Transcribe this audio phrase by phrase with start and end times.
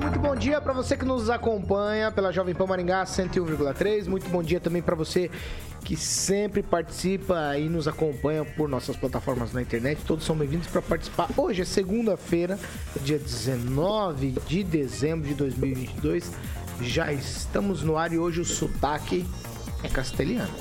[0.00, 4.06] Muito bom dia para você que nos acompanha pela Jovem Pan Maringá 101,3.
[4.06, 5.30] Muito bom dia também para você
[5.84, 10.02] que sempre participa e nos acompanha por nossas plataformas na internet.
[10.04, 11.28] Todos são bem-vindos para participar.
[11.34, 12.58] Hoje é segunda-feira,
[13.02, 16.30] dia 19 de dezembro de 2022.
[16.82, 19.26] Já estamos no ar e hoje o sotaque
[19.82, 20.52] é castelhano.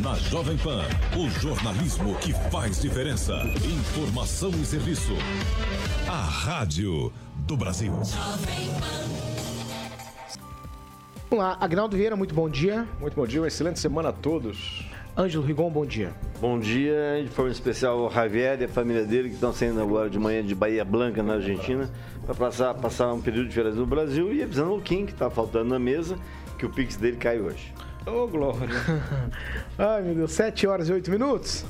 [0.00, 0.82] Na Jovem Pan,
[1.16, 3.34] o jornalismo que faz diferença.
[3.62, 5.12] Informação e serviço.
[6.08, 7.12] A Rádio
[7.46, 7.92] do Brasil.
[11.30, 12.86] Vamos lá, Agnaldo Vieira, muito bom dia.
[13.00, 14.84] Muito bom dia, uma excelente semana a todos.
[15.16, 16.12] Ângelo Rigon, bom dia.
[16.40, 20.08] Bom dia, de forma especial ao Javier e a família dele que estão saindo agora
[20.08, 21.90] de manhã de Bahia Blanca, na Argentina,
[22.24, 25.28] para passar, passar um período de férias no Brasil e avisando o Kim, que está
[25.28, 26.16] faltando na mesa,
[26.58, 27.72] que o Pix dele cai hoje.
[28.06, 28.68] Ô, oh, Glória.
[29.76, 31.64] Ai, meu Deus, 7 horas e 8 minutos?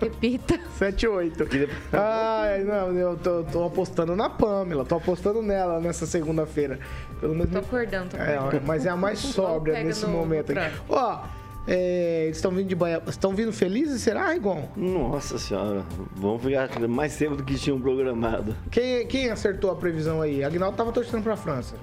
[0.00, 0.58] Repita.
[0.76, 1.48] 7 e 8.
[1.92, 6.78] Ai, não, eu tô, tô, apostando na Pamela, tô apostando nela nessa segunda-feira.
[7.20, 7.50] Pelo menos.
[7.50, 8.56] Tô acordando, tô acordando.
[8.56, 10.76] É, mas é a mais sóbria nesse no, momento aqui.
[10.88, 11.24] Ó.
[11.70, 13.02] É, eles estão vindo de Bahia.
[13.06, 14.66] Estão vindo felizes, será, Rigon?
[14.74, 15.84] Nossa senhora,
[16.16, 18.56] vamos ficar mais tempo do que tinham programado.
[18.70, 20.42] Quem, quem acertou a previsão aí?
[20.42, 21.74] Agnaldo tava torcendo pra França.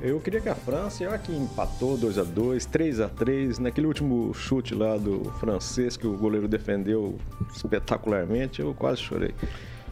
[0.00, 3.86] Eu queria que a França, olha que empatou 2 a 2 3 a 3 naquele
[3.86, 7.16] último chute lá do francês que o goleiro defendeu
[7.54, 9.34] espetacularmente, eu quase chorei.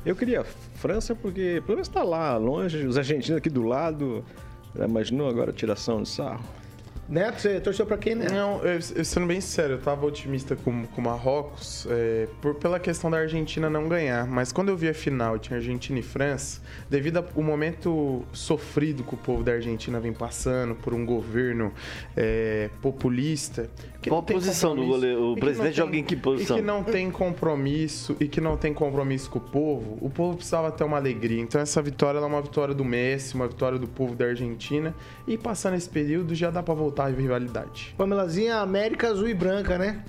[0.04, 4.22] Eu queria a França porque pelo menos está lá longe, os argentinos aqui do lado.
[4.76, 6.44] Imaginou agora a tiração de sarro?
[7.08, 8.26] Neto, você torceu pra quem, né?
[8.30, 12.80] Não, eu, eu, sendo bem sério, eu tava otimista com o Marrocos é, por, pela
[12.80, 14.26] questão da Argentina não ganhar.
[14.26, 19.14] Mas quando eu vi a final, tinha Argentina e França, devido ao momento sofrido que
[19.14, 21.72] o povo da Argentina vem passando por um governo
[22.16, 23.68] é, populista.
[24.06, 25.32] Qual a posição do goleiro?
[25.32, 26.56] O presidente joga em que posição?
[26.56, 30.36] E que não tem compromisso, e que não tem compromisso com o povo, o povo
[30.36, 31.40] precisava ter uma alegria.
[31.40, 34.94] Então essa vitória é uma vitória do Messi, uma vitória do povo da Argentina.
[35.26, 37.94] E passando esse período já dá para voltar voltar a rivalidade.
[37.98, 40.02] Pamelazinha, América azul e branca, né?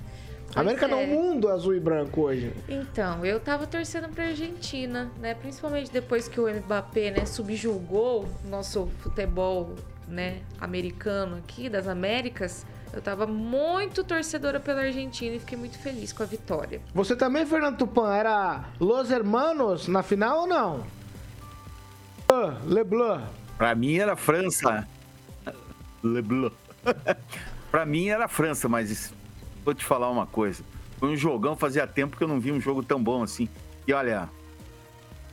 [0.46, 0.88] Pois América é.
[0.88, 2.52] não, mundo azul e branco hoje.
[2.68, 5.34] Então, eu tava torcendo pra Argentina, né?
[5.34, 9.74] Principalmente depois que o Mbappé, né, subjugou o nosso futebol,
[10.06, 12.64] né, americano aqui, das Américas.
[12.92, 16.80] Eu tava muito torcedora pela Argentina e fiquei muito feliz com a vitória.
[16.94, 20.84] Você também, Fernando Tupan, era Los Hermanos na final ou não?
[22.64, 23.24] Leblanc.
[23.58, 24.86] Pra mim era França.
[26.02, 26.54] Leblanc.
[27.70, 29.12] para mim era a França, mas
[29.64, 30.62] vou te falar uma coisa.
[30.98, 33.48] Foi um jogão, fazia tempo que eu não vi um jogo tão bom assim.
[33.86, 34.28] E olha,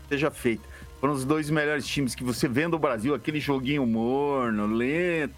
[0.10, 0.64] seja feito.
[1.00, 5.36] Foram os dois melhores times que você vê no Brasil, aquele joguinho morno, lento,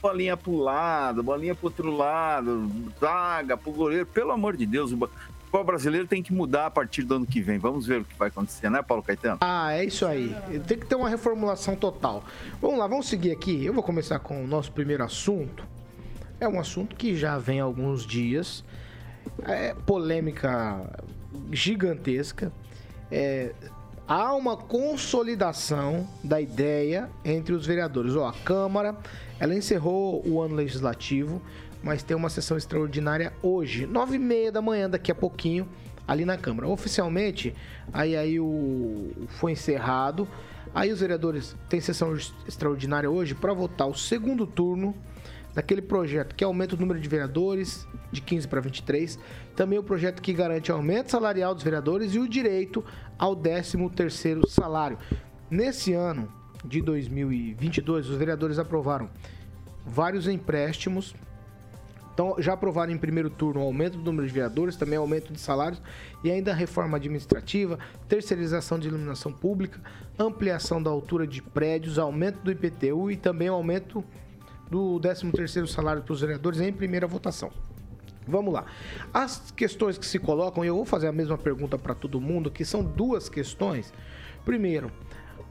[0.00, 4.06] bolinha pro lado, bolinha pro outro lado, zaga pro goleiro.
[4.06, 5.10] Pelo amor de Deus, o
[5.46, 7.58] futebol brasileiro tem que mudar a partir do ano que vem.
[7.58, 9.38] Vamos ver o que vai acontecer, né, Paulo Caetano?
[9.40, 10.34] Ah, é isso aí.
[10.66, 12.24] Tem que ter uma reformulação total.
[12.60, 13.64] Vamos lá, vamos seguir aqui.
[13.64, 15.64] Eu vou começar com o nosso primeiro assunto.
[16.40, 18.64] É um assunto que já vem há alguns dias.
[19.44, 20.90] É polêmica
[21.52, 22.52] gigantesca.
[23.10, 23.54] É,
[24.06, 28.14] há uma consolidação da ideia entre os vereadores.
[28.16, 28.96] Ó, a Câmara,
[29.38, 31.40] ela encerrou o ano legislativo
[31.82, 35.68] mas tem uma sessão extraordinária hoje, nove e meia da manhã, daqui a pouquinho,
[36.06, 36.68] ali na Câmara.
[36.68, 37.54] Oficialmente,
[37.92, 40.28] aí, aí o, foi encerrado.
[40.74, 42.14] Aí os vereadores têm sessão
[42.46, 44.94] extraordinária hoje para votar o segundo turno
[45.54, 49.18] daquele projeto que aumenta o número de vereadores de 15 para 23,
[49.56, 52.84] também o projeto que garante aumento salarial dos vereadores e o direito
[53.18, 54.98] ao 13º salário.
[55.50, 56.28] Nesse ano
[56.62, 59.08] de 2022, os vereadores aprovaram
[59.86, 61.14] vários empréstimos
[62.16, 65.38] então, já aprovaram em primeiro turno o aumento do número de vereadores, também aumento de
[65.38, 65.82] salários
[66.24, 67.78] e ainda reforma administrativa,
[68.08, 69.78] terceirização de iluminação pública,
[70.18, 74.02] ampliação da altura de prédios, aumento do IPTU e também aumento
[74.70, 77.52] do 13º salário para os vereadores em primeira votação.
[78.26, 78.64] Vamos lá.
[79.12, 82.50] As questões que se colocam, e eu vou fazer a mesma pergunta para todo mundo,
[82.50, 83.92] que são duas questões.
[84.42, 84.90] Primeiro,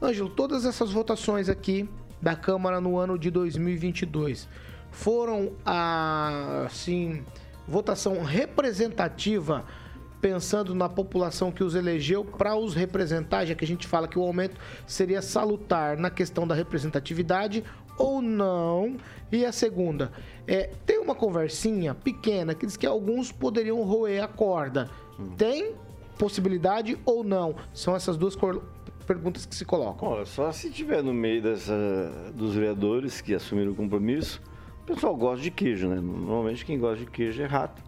[0.02, 1.88] Ângelo, todas essas votações aqui
[2.20, 4.48] da Câmara no ano de 2022
[4.96, 7.22] foram a, assim,
[7.68, 9.62] votação representativa
[10.22, 14.18] pensando na população que os elegeu para os representar, já que a gente fala que
[14.18, 17.62] o aumento seria salutar na questão da representatividade
[17.98, 18.96] ou não?
[19.30, 20.10] E a segunda,
[20.46, 24.90] é, tem uma conversinha pequena que diz que alguns poderiam roer a corda.
[25.36, 25.74] Tem
[26.18, 27.54] possibilidade ou não?
[27.74, 28.34] São essas duas
[29.06, 30.08] perguntas que se colocam.
[30.08, 34.40] Olha, só se tiver no meio dessa, dos vereadores que assumiram o compromisso,
[34.86, 35.96] o pessoal gosta de queijo, né?
[35.96, 37.82] Normalmente quem gosta de queijo é rato.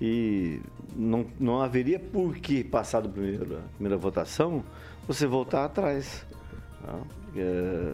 [0.00, 0.60] E
[0.96, 4.64] não, não haveria por que, passado a primeira, a primeira votação,
[5.06, 6.26] você voltar atrás.
[6.84, 6.98] Tá?
[7.36, 7.92] É,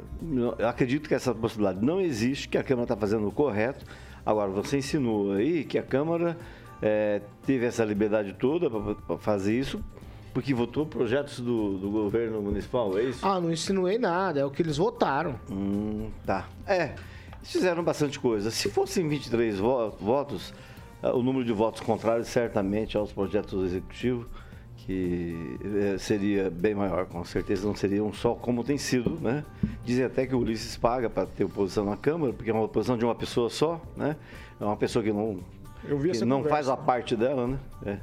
[0.58, 3.84] eu acredito que essa possibilidade não existe, que a Câmara está fazendo o correto.
[4.24, 6.38] Agora, você insinuou aí que a Câmara
[6.80, 9.84] é, teve essa liberdade toda para fazer isso
[10.32, 13.26] porque votou projetos do, do governo municipal, é isso?
[13.26, 15.34] Ah, não insinuei nada, é o que eles votaram.
[15.50, 16.48] Hum, tá.
[16.64, 16.94] É,
[17.40, 18.50] eles fizeram bastante coisa.
[18.50, 20.52] Se fossem 23 votos,
[21.02, 24.26] é, o número de votos contrários certamente aos projetos do executivo
[24.88, 25.58] que
[25.94, 29.44] é, seria bem maior, com certeza não seria um só como tem sido, né?
[29.84, 32.96] Dizem até que o Ulisses paga para ter oposição na Câmara, porque é uma oposição
[32.96, 34.16] de uma pessoa só, né?
[34.58, 35.40] É uma pessoa que não,
[35.82, 37.58] que não conversa, faz a parte dela, né?
[37.84, 37.98] É.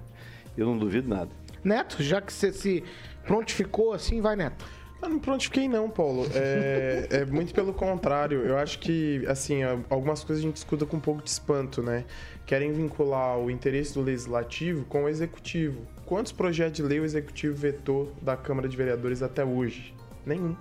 [0.55, 1.29] Eu não duvido nada.
[1.63, 2.83] Neto, já que você se
[3.25, 4.63] prontificou assim, vai Neto.
[5.05, 6.25] Eu não prontifiquei não, Paulo.
[6.33, 8.41] É, é, muito pelo contrário.
[8.41, 12.05] Eu acho que, assim, algumas coisas a gente escuta com um pouco de espanto, né?
[12.43, 15.79] Querem vincular o interesse do legislativo com o executivo.
[16.07, 19.93] Quantos projetos de lei o executivo vetou da Câmara de Vereadores até hoje?
[20.25, 20.55] Nenhum.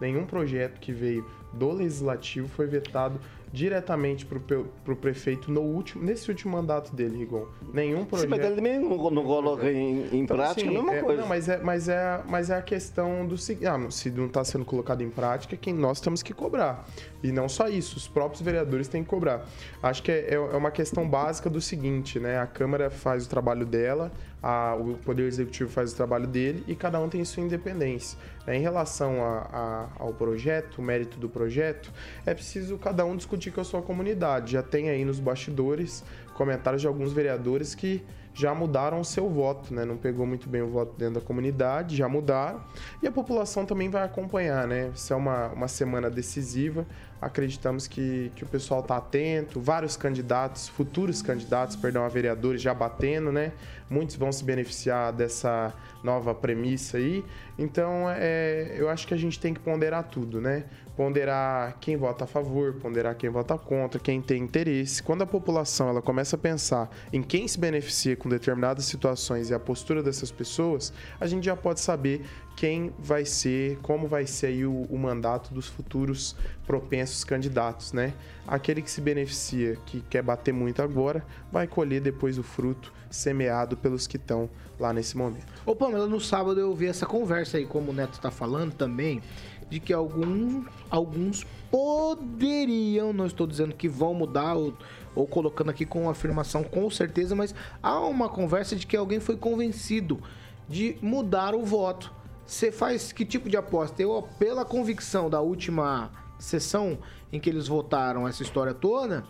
[0.00, 3.20] Nenhum projeto que veio do legislativo foi vetado
[3.56, 7.46] diretamente para o prefeito no último, nesse último mandato dele, Rigon.
[7.72, 8.28] Nenhum projeto.
[8.28, 11.00] Sim, mas ele também não, não coloca em, em então, prática assim, a mesma é,
[11.00, 11.22] coisa.
[11.22, 14.44] Não, mas é, mas, é, mas é a questão do seguinte: ah, se não está
[14.44, 16.86] sendo colocado em prática, quem nós temos que cobrar.
[17.22, 19.46] E não só isso, os próprios vereadores têm que cobrar.
[19.82, 22.38] Acho que é, é, é uma questão básica do seguinte, né?
[22.38, 24.12] A Câmara faz o trabalho dela,
[24.48, 28.16] a, o Poder Executivo faz o trabalho dele e cada um tem sua independência.
[28.46, 31.92] Em relação a, a, ao projeto, o mérito do projeto,
[32.24, 34.52] é preciso cada um discutir com a sua comunidade.
[34.52, 36.04] Já tem aí nos bastidores
[36.34, 39.84] comentários de alguns vereadores que já mudaram o seu voto, né?
[39.84, 42.62] Não pegou muito bem o voto dentro da comunidade, já mudaram.
[43.02, 44.92] E a população também vai acompanhar, né?
[44.94, 46.86] Isso é uma, uma semana decisiva.
[47.20, 52.74] Acreditamos que, que o pessoal está atento, vários candidatos, futuros candidatos, perdão, a vereadores já
[52.74, 53.52] batendo, né?
[53.88, 55.72] Muitos vão se beneficiar dessa
[56.02, 57.24] nova premissa aí.
[57.58, 60.64] Então, é, eu acho que a gente tem que ponderar tudo, né?
[60.96, 65.02] Ponderar quem vota a favor, ponderar quem vota contra, quem tem interesse.
[65.02, 69.54] Quando a população ela começa a pensar em quem se beneficia com determinadas situações e
[69.54, 72.24] a postura dessas pessoas, a gente já pode saber
[72.56, 76.34] quem vai ser, como vai ser aí o, o, mandato dos futuros
[76.66, 78.14] propensos candidatos, né?
[78.46, 81.22] Aquele que se beneficia, que quer bater muito agora,
[81.52, 84.48] vai colher depois o fruto semeado pelos que estão
[84.80, 85.46] lá nesse momento.
[85.66, 89.22] Ô Pamela, no sábado eu ouvi essa conversa aí, como o Neto está falando também,
[89.68, 94.76] de que algum, alguns poderiam, não estou dizendo que vão mudar ou,
[95.14, 99.36] ou colocando aqui com afirmação com certeza, mas há uma conversa de que alguém foi
[99.36, 100.22] convencido
[100.68, 102.14] de mudar o voto
[102.46, 104.00] você faz que tipo de aposta?
[104.00, 106.96] Eu, pela convicção da última sessão
[107.32, 109.24] em que eles votaram essa história toda,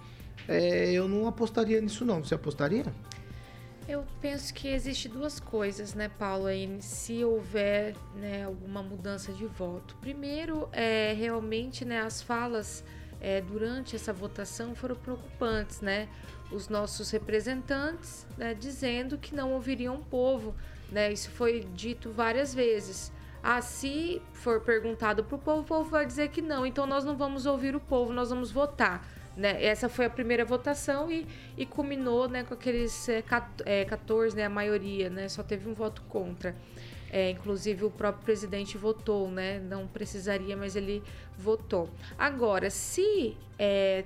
[0.47, 2.23] é, eu não apostaria nisso não.
[2.23, 2.85] Você apostaria?
[3.89, 9.47] Eu penso que existe duas coisas, né, Paulo, aí, se houver né, alguma mudança de
[9.47, 9.97] voto.
[10.01, 12.83] Primeiro, é realmente né, as falas
[13.21, 16.09] é, durante essa votação foram preocupantes, né?
[16.51, 20.55] Os nossos representantes né, dizendo que não ouviriam o povo,
[20.91, 21.13] né?
[21.13, 23.13] Isso foi dito várias vezes.
[23.43, 26.67] Ah, se for perguntado para o povo, o povo vai dizer que não.
[26.67, 29.07] Então nós não vamos ouvir o povo, nós vamos votar.
[29.37, 29.63] Né?
[29.63, 31.27] Essa foi a primeira votação e,
[31.57, 35.29] e culminou né, com aqueles é, 14, né, a maioria, né?
[35.29, 36.55] Só teve um voto contra.
[37.11, 39.61] É, inclusive o próprio presidente votou, né?
[39.61, 41.03] Não precisaria, mas ele
[41.37, 41.91] votou.
[42.19, 44.05] Agora, se é,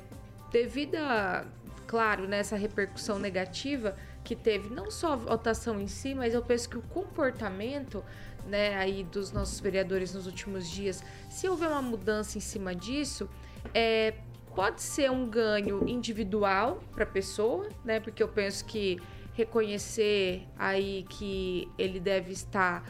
[0.51, 1.47] devido a,
[1.87, 6.69] claro, né, repercussão negativa, que teve não só a votação em si, mas eu penso
[6.69, 8.05] que o comportamento
[8.47, 13.29] né, aí dos nossos vereadores nos últimos dias, se houver uma mudança em cima disso,
[13.75, 14.15] é,
[14.55, 18.01] pode ser um ganho individual para a pessoa, né?
[18.01, 19.01] Porque eu penso que
[19.35, 22.85] reconhecer aí que ele deve estar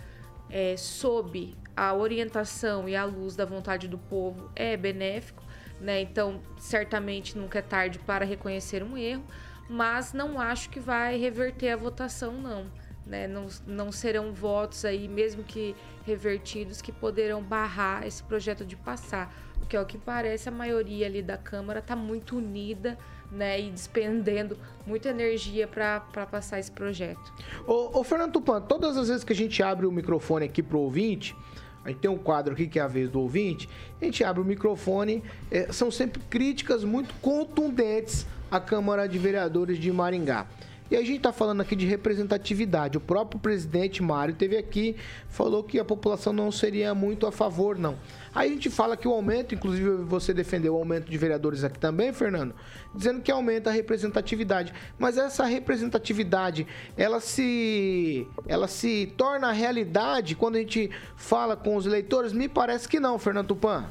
[0.49, 5.43] é, sob a orientação e a luz da vontade do povo é benéfico
[5.81, 6.02] né?
[6.02, 9.25] Então, certamente nunca é tarde para reconhecer um erro,
[9.69, 12.67] mas não acho que vai reverter a votação, não.
[13.07, 13.26] Né?
[13.26, 15.75] Não, não serão votos aí, mesmo que
[16.05, 19.35] revertidos, que poderão barrar esse projeto de passar.
[19.71, 22.99] Porque, ao que parece, a maioria ali da Câmara está muito unida
[23.31, 27.33] né, e despendendo muita energia para passar esse projeto.
[27.69, 30.81] Ô, ô, Fernando Tupan, todas as vezes que a gente abre o microfone aqui pro
[30.81, 31.37] ouvinte,
[31.85, 33.69] a gente tem um quadro aqui que é a vez do ouvinte,
[34.03, 35.23] a gente abre o microfone,
[35.53, 40.49] é, são sempre críticas muito contundentes à Câmara de Vereadores de Maringá.
[40.90, 42.99] E a gente está falando aqui de representatividade.
[42.99, 44.97] O próprio presidente Mário teve aqui,
[45.28, 47.97] falou que a população não seria muito a favor, não.
[48.35, 51.78] Aí a gente fala que o aumento, inclusive você defendeu o aumento de vereadores aqui
[51.78, 52.54] também, Fernando,
[52.92, 54.73] dizendo que aumenta a representatividade.
[54.99, 56.66] Mas essa representatividade,
[56.97, 62.32] ela se, ela se torna realidade quando a gente fala com os eleitores?
[62.32, 63.85] Me parece que não, Fernando Tupan.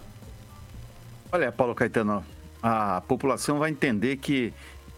[1.32, 2.26] Olha, Paulo Caetano,
[2.62, 4.54] a população vai entender que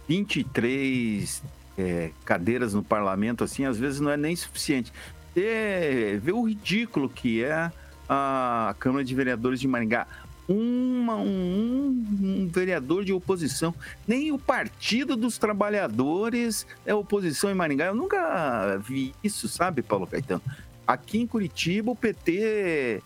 [0.08, 4.92] 23 é, cadeiras no parlamento, assim, às vezes não é nem suficiente.
[5.36, 7.72] É, ver o ridículo que é
[8.10, 10.06] a Câmara de Vereadores de Maringá.
[10.48, 13.74] Uma, um, um, vereador de oposição.
[14.06, 17.86] Nem o Partido dos Trabalhadores é oposição em Maringá.
[17.86, 20.42] Eu nunca vi isso, sabe, Paulo Caetano?
[20.86, 23.02] Aqui em Curitiba, o PT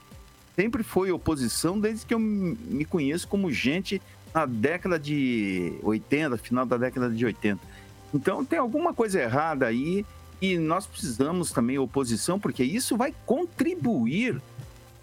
[0.55, 4.01] sempre foi oposição desde que eu me conheço como gente
[4.34, 7.60] na década de 80, final da década de 80.
[8.15, 10.05] Então tem alguma coisa errada aí
[10.41, 14.41] e nós precisamos também oposição, porque isso vai contribuir,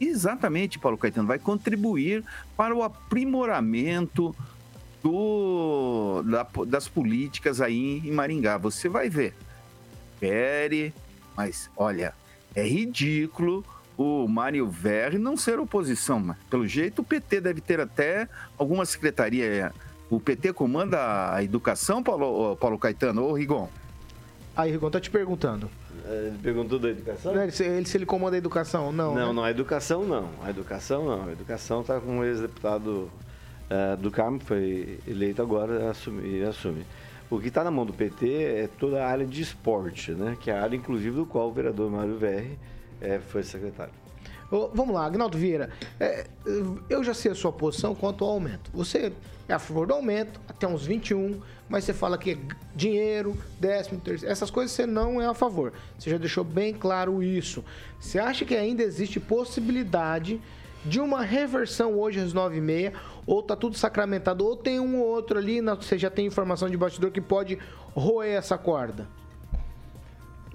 [0.01, 2.25] exatamente, Paulo Caetano, vai contribuir
[2.57, 4.35] para o aprimoramento
[5.03, 8.57] do, da, das políticas aí em Maringá.
[8.57, 9.35] Você vai ver.
[10.19, 10.95] Pere,
[11.37, 12.15] mas olha,
[12.55, 13.65] é ridículo
[13.97, 18.27] o Mário Verri não ser oposição, pelo jeito o PT deve ter até
[18.57, 19.73] alguma secretaria
[20.13, 23.67] o PT comanda a educação, Paulo, Paulo Caetano ou Rigon?
[24.55, 25.71] Aí, Rigon, tá te perguntando.
[26.05, 27.35] É, ele perguntou da educação?
[27.35, 29.15] Ele, se, ele, se ele comanda a educação, não.
[29.15, 29.33] Não, né?
[29.33, 30.29] não, a educação não.
[30.43, 31.29] A educação não.
[31.29, 33.11] A educação está com o ex-deputado
[33.71, 36.85] uh, do Carmo, foi eleito agora assume, assume.
[37.31, 40.37] O que está na mão do PT é toda a área de esporte, né?
[40.39, 42.59] Que é a área, inclusive, do qual o vereador Mário Verri
[43.01, 43.95] é, foi secretário.
[44.75, 45.71] Vamos lá, Agnaldo Vieira.
[45.99, 46.27] É,
[46.91, 48.71] eu já sei a sua posição quanto ao aumento.
[48.75, 49.11] Você
[49.49, 51.41] é a favor do aumento, até uns 21,
[51.71, 52.39] mas você fala que
[52.77, 55.73] dinheiro, décimo, terceiro, essas coisas você não é a favor.
[55.99, 57.65] Você já deixou bem claro isso.
[57.99, 60.39] Você acha que ainda existe possibilidade
[60.85, 62.93] de uma reversão hoje às 9h30,
[63.27, 66.77] ou tá tudo sacramentado, ou tem um ou outro ali, você já tem informação de
[66.77, 67.59] bastidor que pode
[67.95, 69.09] roer essa corda?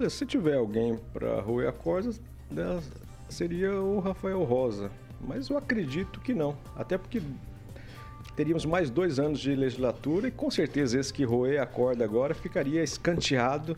[0.08, 2.10] Se tiver alguém para roer a corda,
[2.48, 2.80] né,
[3.28, 4.90] seria o Rafael Rosa.
[5.20, 6.56] Mas eu acredito que não.
[6.76, 7.20] Até porque
[8.36, 12.34] teríamos mais dois anos de legislatura e com certeza esse que roer a corda agora
[12.34, 13.76] ficaria escanteado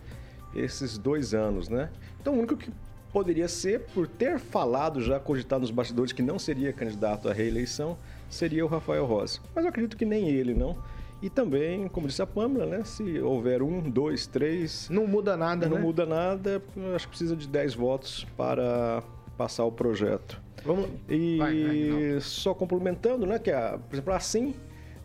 [0.54, 1.90] esses dois anos, né?
[2.20, 2.70] Então o único que
[3.12, 7.96] poderia ser, por ter falado já, cogitado nos bastidores que não seria candidato à reeleição,
[8.28, 9.40] seria o Rafael Rosa.
[9.54, 10.76] Mas eu acredito que nem ele, não.
[11.22, 12.84] E também, como disse a Pâmela, né?
[12.84, 14.88] Se houver um, dois, três.
[14.88, 15.80] Não muda nada, não né?
[15.80, 16.62] Não muda nada,
[16.94, 19.02] acho que precisa de dez votos para
[19.40, 20.38] passar o projeto.
[20.66, 24.54] Vamos e vai, vai, só complementando, né, que a, por exemplo, assim,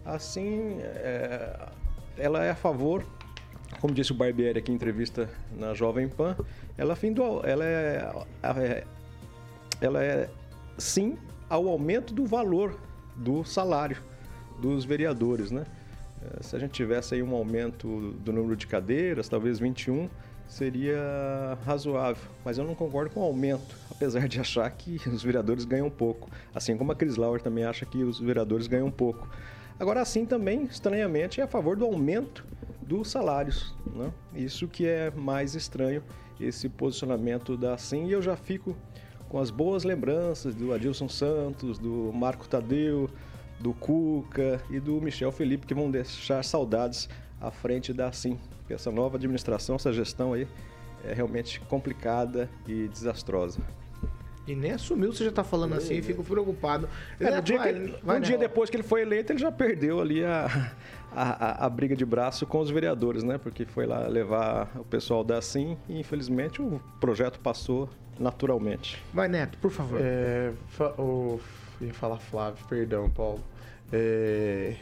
[0.04, 1.70] assim, é,
[2.18, 3.06] ela é a favor,
[3.80, 6.36] como disse o Barbieri aqui em entrevista na Jovem Pan,
[6.78, 8.12] ela, é fim do, ela é,
[8.44, 8.84] é,
[9.80, 10.30] ela é
[10.78, 11.18] sim
[11.50, 12.78] ao aumento do valor
[13.16, 14.04] do salário
[14.60, 15.66] dos vereadores, né?
[16.22, 20.10] É, se a gente tivesse aí um aumento do número de cadeiras, talvez 21,
[20.46, 25.66] seria razoável, mas eu não concordo com o aumento, apesar de achar que os vereadores
[25.66, 29.28] ganham pouco, assim como a Cris Lauer também acha que os vereadores ganham pouco.
[29.80, 32.46] Agora, assim também, estranhamente, é a favor do aumento
[32.82, 33.76] dos salários.
[33.94, 34.12] Né?
[34.34, 36.02] Isso que é mais estranho,
[36.40, 38.76] esse posicionamento da Sim, e eu já fico
[39.28, 43.10] com as boas lembranças do Adilson Santos, do Marco Tadeu,
[43.60, 47.10] do Cuca e do Michel Felipe, que vão deixar saudades
[47.42, 48.40] à frente da Sim
[48.74, 50.48] essa nova administração, essa gestão aí
[51.04, 53.60] é realmente complicada e desastrosa.
[54.48, 56.88] E nem assumiu, você já está falando é, assim, fico preocupado.
[57.20, 59.52] É, no dia vai, que, vai, um dia depois que ele foi eleito, ele já
[59.52, 60.72] perdeu ali a,
[61.12, 63.40] a, a, briga de braço com os vereadores, né?
[63.40, 69.04] Porque foi lá levar o pessoal da Sim e infelizmente o projeto passou naturalmente.
[69.14, 70.00] Vai, Neto, por favor.
[70.00, 70.52] É,
[70.98, 71.40] o,
[71.82, 73.44] ia falar Flávio, perdão, Paulo.
[73.92, 74.76] É,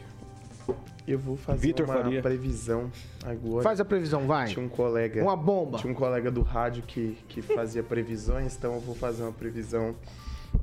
[1.08, 2.22] eu vou fazer Victor uma Faria.
[2.22, 2.90] previsão
[3.26, 3.64] agora.
[3.64, 4.48] Faz a previsão, vai.
[4.48, 5.22] Tinha um colega.
[5.22, 5.78] Uma bomba.
[5.78, 9.96] Tinha um colega do rádio que, que fazia previsões, então eu vou fazer uma previsão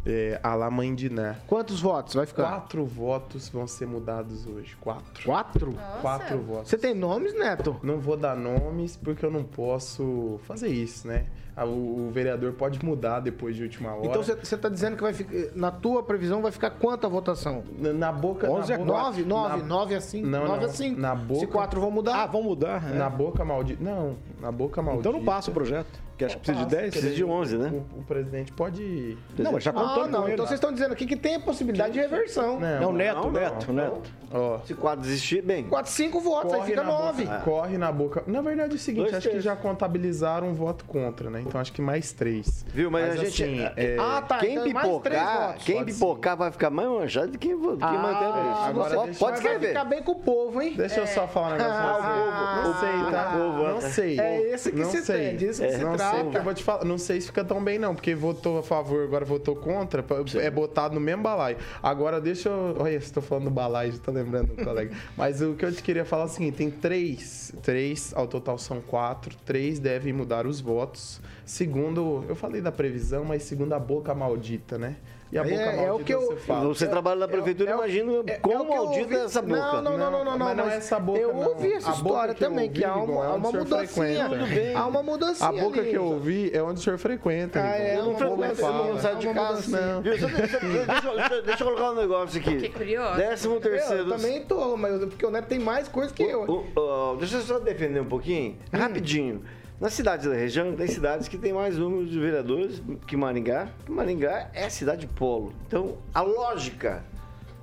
[0.07, 1.35] É, a la mãe de Ná.
[1.49, 2.45] Quantos votos vai ficar?
[2.45, 4.77] Quatro votos vão ser mudados hoje.
[4.81, 5.25] Quatro.
[5.25, 5.73] Quatro?
[5.73, 6.01] Nossa.
[6.01, 6.71] Quatro votos.
[6.71, 7.77] Você tem nomes, Neto?
[7.83, 11.27] Não vou dar nomes porque eu não posso fazer isso, né?
[11.57, 14.07] Ah, O, vereador pode mudar depois de última hora.
[14.07, 15.33] Então você você tá dizendo que vai ficar.
[15.55, 17.63] Na tua previsão vai ficar quanta votação?
[17.79, 18.49] Na- na boca.
[18.51, 20.27] 11 na é boca, 9, 9, na- 9 a 5.
[20.27, 20.75] Não, 9 a não.
[20.75, 21.01] 5.
[21.01, 22.23] Na Se boca- 4 vão mudar.
[22.23, 22.91] Ah, vão mudar?
[22.91, 22.97] é.
[22.97, 23.83] Na boca maldita.
[23.83, 25.09] Não, na boca maldita.
[25.09, 26.11] Então não passa o projeto.
[26.17, 26.91] Que acho que precisa de Passa, 10.
[26.93, 27.73] Precisa de 11, né?
[27.97, 29.17] O, o presidente pode.
[29.39, 30.29] Não, mas já Ah, contando não.
[30.29, 32.61] Então vocês estão dizendo aqui que tem a possibilidade de reversão.
[32.61, 33.75] Não, Neto, não, Neto, não.
[33.85, 34.11] Neto.
[34.31, 35.65] Ó, Se quatro desistir, bem.
[35.65, 37.25] 4, 5 votos, aí fica na 9.
[37.25, 38.23] boca, corre na boca.
[38.27, 39.45] Na verdade é o seguinte, Dois acho que terços.
[39.45, 41.40] já contabilizaram um voto contra, né?
[41.47, 42.65] Então acho que mais três.
[42.73, 42.91] Viu?
[42.91, 43.43] Mas, a gente.
[43.45, 44.39] assim, é, Ah, tá.
[44.39, 45.65] quem então é mais três pipocar, votos.
[45.65, 48.65] quem pipocar vai ficar mais manchado do que quem, vo- quem Ah, mantém a previsão.
[48.67, 49.69] agora Pode, Mas vai escrever.
[49.69, 50.75] ficar bem com o povo, hein?
[50.77, 52.07] Deixa eu só falar um negócio pra você.
[52.07, 53.25] Ah, não sei, tá?
[53.31, 53.81] povo, não né?
[53.91, 54.21] sei.
[54.21, 55.29] É esse que não se sei.
[55.31, 56.31] tem, disso que se não trata.
[56.33, 56.85] sei, vou te falar.
[56.85, 60.05] Não sei se fica tão bem, não, porque votou a favor, agora votou contra,
[60.41, 61.57] é botado no mesmo balaio.
[61.83, 62.77] Agora deixa eu.
[62.79, 64.95] Olha, estou falando do balaio, já tô lembrando, colega.
[65.17, 68.59] Mas o que eu te queria falar é o seguinte: tem três, três, ao total
[68.59, 71.21] são quatro, três devem mudar os votos.
[71.45, 74.97] Segundo, eu falei da previsão, mas segundo a boca maldita, né?
[75.33, 76.69] E a É- boca é o maldita que eu- você fala.
[76.69, 79.25] Você trabalha na prefeitura, é o- imagina É- quão é o que eu maldita é
[79.25, 79.61] essa boca.
[79.61, 81.49] Não, não, não, não, não, mas não é essa boca, Eu não.
[81.51, 84.29] ouvi essa história que também, que há uma, é o mudancinha.
[84.77, 85.49] Há uma mudancinha.
[85.49, 85.91] A boca ali.
[85.91, 87.61] que eu ouvi é onde o senhor frequenta.
[87.63, 90.03] Ah, é, Eu não uma frequento, eu não saio de uma casa.
[90.03, 92.51] Deixa, eu colocar um negócio aqui.
[92.51, 93.17] Fiquei curiosa.
[93.17, 94.03] Décimo terceiro.
[94.05, 96.43] Eu também tô, mas porque o Neto tem mais coisa que eu.
[96.43, 96.81] O-
[97.13, 98.79] o- deixa eu só defender um pouquinho, Hum.
[98.79, 99.43] rapidinho.
[99.81, 103.69] Nas cidades da região, tem cidades que tem mais número de vereadores que Maringá.
[103.89, 105.55] Maringá é cidade polo.
[105.67, 107.03] Então, a lógica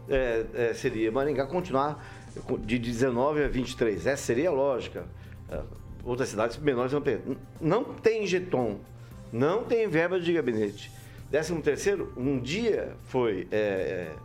[0.09, 2.03] é, é, seria Maringá continuar
[2.61, 4.07] de 19 a 23.
[4.07, 5.05] Essa seria a lógica.
[5.47, 5.61] É,
[6.07, 7.19] Outras cidades menores não tem.
[7.59, 8.79] Não tem jeton,
[9.29, 10.89] não tem verba de gabinete.
[11.29, 14.15] Décimo terceiro, um dia foi é, é,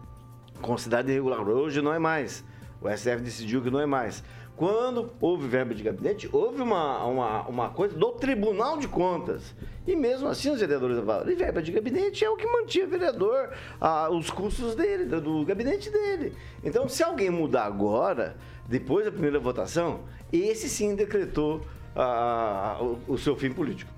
[0.60, 1.40] considerado irregular.
[1.40, 2.44] Hoje não é mais.
[2.80, 4.22] O STF decidiu que não é mais.
[4.62, 9.52] Quando houve verba de gabinete, houve uma, uma, uma coisa do Tribunal de Contas.
[9.84, 12.88] E mesmo assim os vereadores falaram, e verba de gabinete é o que mantinha o
[12.88, 16.32] vereador, ah, os custos dele, do, gabinete dele.
[16.62, 18.36] Então, se alguém mudar agora,
[18.68, 21.62] depois da primeira votação, esse sim decretou
[21.96, 23.90] ah, o, o seu fim político.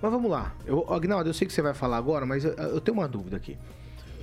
[0.00, 0.54] Mas vamos lá.
[0.64, 3.36] Eu, Agnaldo, eu sei que você vai falar agora, mas eu, eu tenho uma dúvida
[3.36, 3.58] aqui.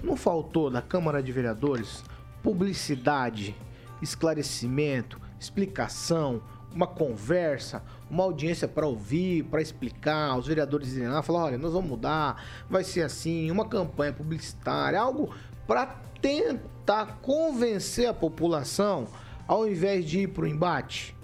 [0.03, 2.03] Não faltou da Câmara de Vereadores
[2.41, 3.55] publicidade,
[4.01, 6.41] esclarecimento, explicação,
[6.73, 11.73] uma conversa, uma audiência para ouvir, para explicar, os vereadores dizem lá, falar, olha, nós
[11.73, 15.33] vamos mudar, vai ser assim, uma campanha publicitária, algo
[15.67, 15.87] para
[16.21, 19.07] tentar convencer a população
[19.47, 21.15] ao invés de ir para o embate?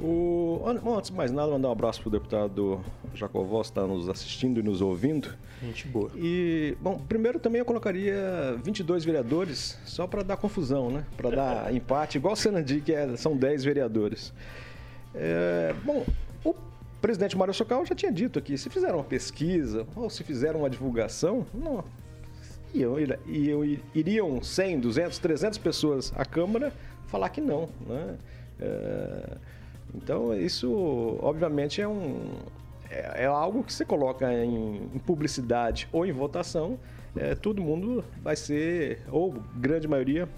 [0.00, 0.62] O...
[0.82, 2.80] bom, Antes de mais nada, mandar um abraço pro deputado
[3.14, 5.36] Jacovós, que está nos assistindo e nos ouvindo.
[5.62, 6.10] Gente boa.
[6.16, 11.04] E, bom, primeiro também eu colocaria 22 vereadores, só para dar confusão, né?
[11.16, 14.32] Para dar empate, igual o Senandi, que é, são 10 vereadores.
[15.14, 16.06] É, bom,
[16.44, 16.54] o
[17.00, 20.70] presidente Mário Socal já tinha dito aqui, se fizeram uma pesquisa ou se fizeram uma
[20.70, 21.84] divulgação, não,
[22.72, 26.72] iam, iam, iriam 100, 200, 300 pessoas à Câmara
[27.06, 28.16] falar que não, né?
[28.60, 29.36] É,
[29.94, 32.36] então, isso, obviamente, é um
[32.90, 36.78] é, é algo que você coloca em, publicidade ou em votação,
[37.16, 40.28] é, todo mundo vai ser, ou grande maioria,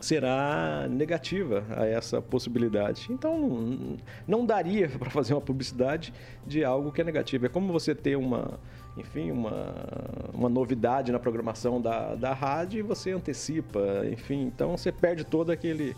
[0.00, 3.06] será negativa a essa possibilidade.
[3.10, 6.12] Então, não, não daria para fazer uma publicidade
[6.46, 7.44] de algo que é negativo.
[7.44, 8.58] É como você ter uma,
[8.96, 9.74] enfim, uma,
[10.32, 14.42] uma novidade na programação da, da rádio e você antecipa, enfim.
[14.42, 15.96] Então, você perde todo aquele aque-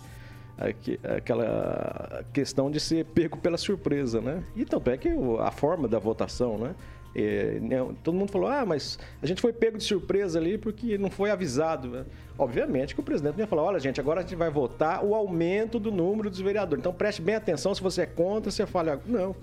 [1.16, 4.42] aquela questão de ser pego pela surpresa, né?
[4.54, 5.08] E também que
[5.40, 6.74] a forma da votação, né?
[7.14, 10.96] É, né, todo mundo falou, ah, mas a gente foi pego de surpresa ali porque
[10.96, 12.06] não foi avisado.
[12.38, 15.14] Obviamente que o presidente não ia falar, olha gente, agora a gente vai votar o
[15.14, 16.80] aumento do número dos vereadores.
[16.80, 19.36] Então preste bem atenção, se você é contra, você fala, não.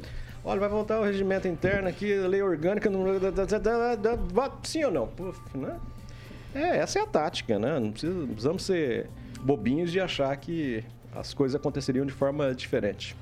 [0.43, 3.05] Olha, vai votar o regimento interno aqui, lei orgânica, não...
[4.63, 5.07] sim ou não?
[5.07, 5.77] Puf, né?
[6.55, 7.79] É, essa é a tática, né?
[7.79, 9.09] Não, precisa, não precisamos ser
[9.41, 13.15] bobinhos de achar que as coisas aconteceriam de forma diferente.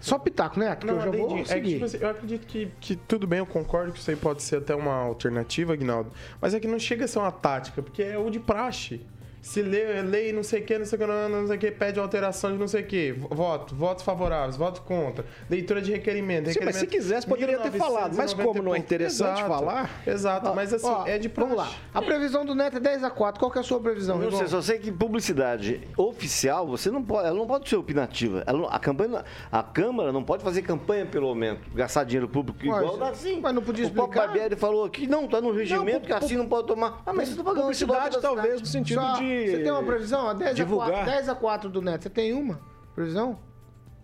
[0.00, 0.74] Só pitaco, né?
[0.74, 1.38] Que eu já vou.
[1.38, 1.72] É que, seguir.
[1.74, 4.56] tipo assim, eu acredito que, que tudo bem, eu concordo que isso aí pode ser
[4.56, 6.10] até uma alternativa, Aguinaldo.
[6.40, 9.00] Mas é que não chega a ser uma tática, porque é o de praxe.
[9.42, 11.58] Se lê, lei não sei o que, não sei o que, não, não sei o
[11.58, 15.90] que, pede alteração de não sei o que, voto, votos favoráveis, voto contra, leitura de
[15.90, 18.14] requerimento, Sim, mas se quisesse, poderia ter falado.
[18.16, 19.90] Mas como não é interessante Exato, falar.
[20.06, 21.64] Exato, mas assim, Ó, é de Vamos lá.
[21.64, 21.78] praxe.
[21.92, 23.40] A previsão do Neto é 10 a 4.
[23.40, 26.90] Qual que é a sua previsão, Eu não sei, só sei que publicidade oficial, você
[26.90, 28.44] não pode, ela não pode ser opinativa.
[28.46, 32.60] Ela não- a, campanha, a Câmara não pode fazer campanha pelo aumento, gastar dinheiro público
[32.64, 33.40] Mas- igual dá assim.
[33.40, 34.26] mas não podia O próprio explicar?
[34.32, 37.02] Barbieri falou que não, tá no regimento, pu- que assim não pode tomar.
[37.04, 39.50] Ah, mas você tá pagando Publicidade, talvez, no sentido Só- de.
[39.50, 40.28] Você tem uma previsão?
[40.28, 41.04] A 10 a 4, divulgar.
[41.06, 42.02] 10 a 4 do Neto.
[42.02, 42.60] Você tem uma
[42.94, 43.38] previsão?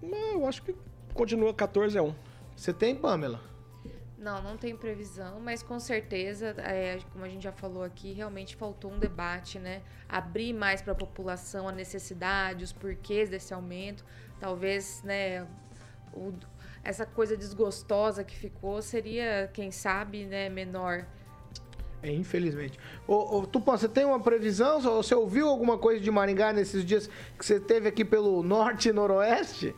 [0.03, 0.75] Não, eu acho que
[1.15, 2.15] continua 14 a 1.
[2.57, 3.41] Você tem, Pamela?
[4.17, 8.57] Não, não tem previsão, mas com certeza, é, como a gente já falou aqui, realmente
[8.57, 9.81] faltou um debate, né?
[10.09, 14.05] Abrir mais para a população a necessidade, os porquês desse aumento.
[14.41, 15.47] Talvez, né,
[16.13, 16.33] o-
[16.83, 21.07] essa coisa desgostosa que ficou seria, quem sabe, né, menor.
[22.03, 22.79] É, infelizmente.
[23.07, 24.81] Ô, ô, Tupã, você tem uma previsão?
[24.81, 28.93] Você ouviu alguma coisa de Maringá nesses dias que você teve aqui pelo norte e
[28.93, 29.75] noroeste?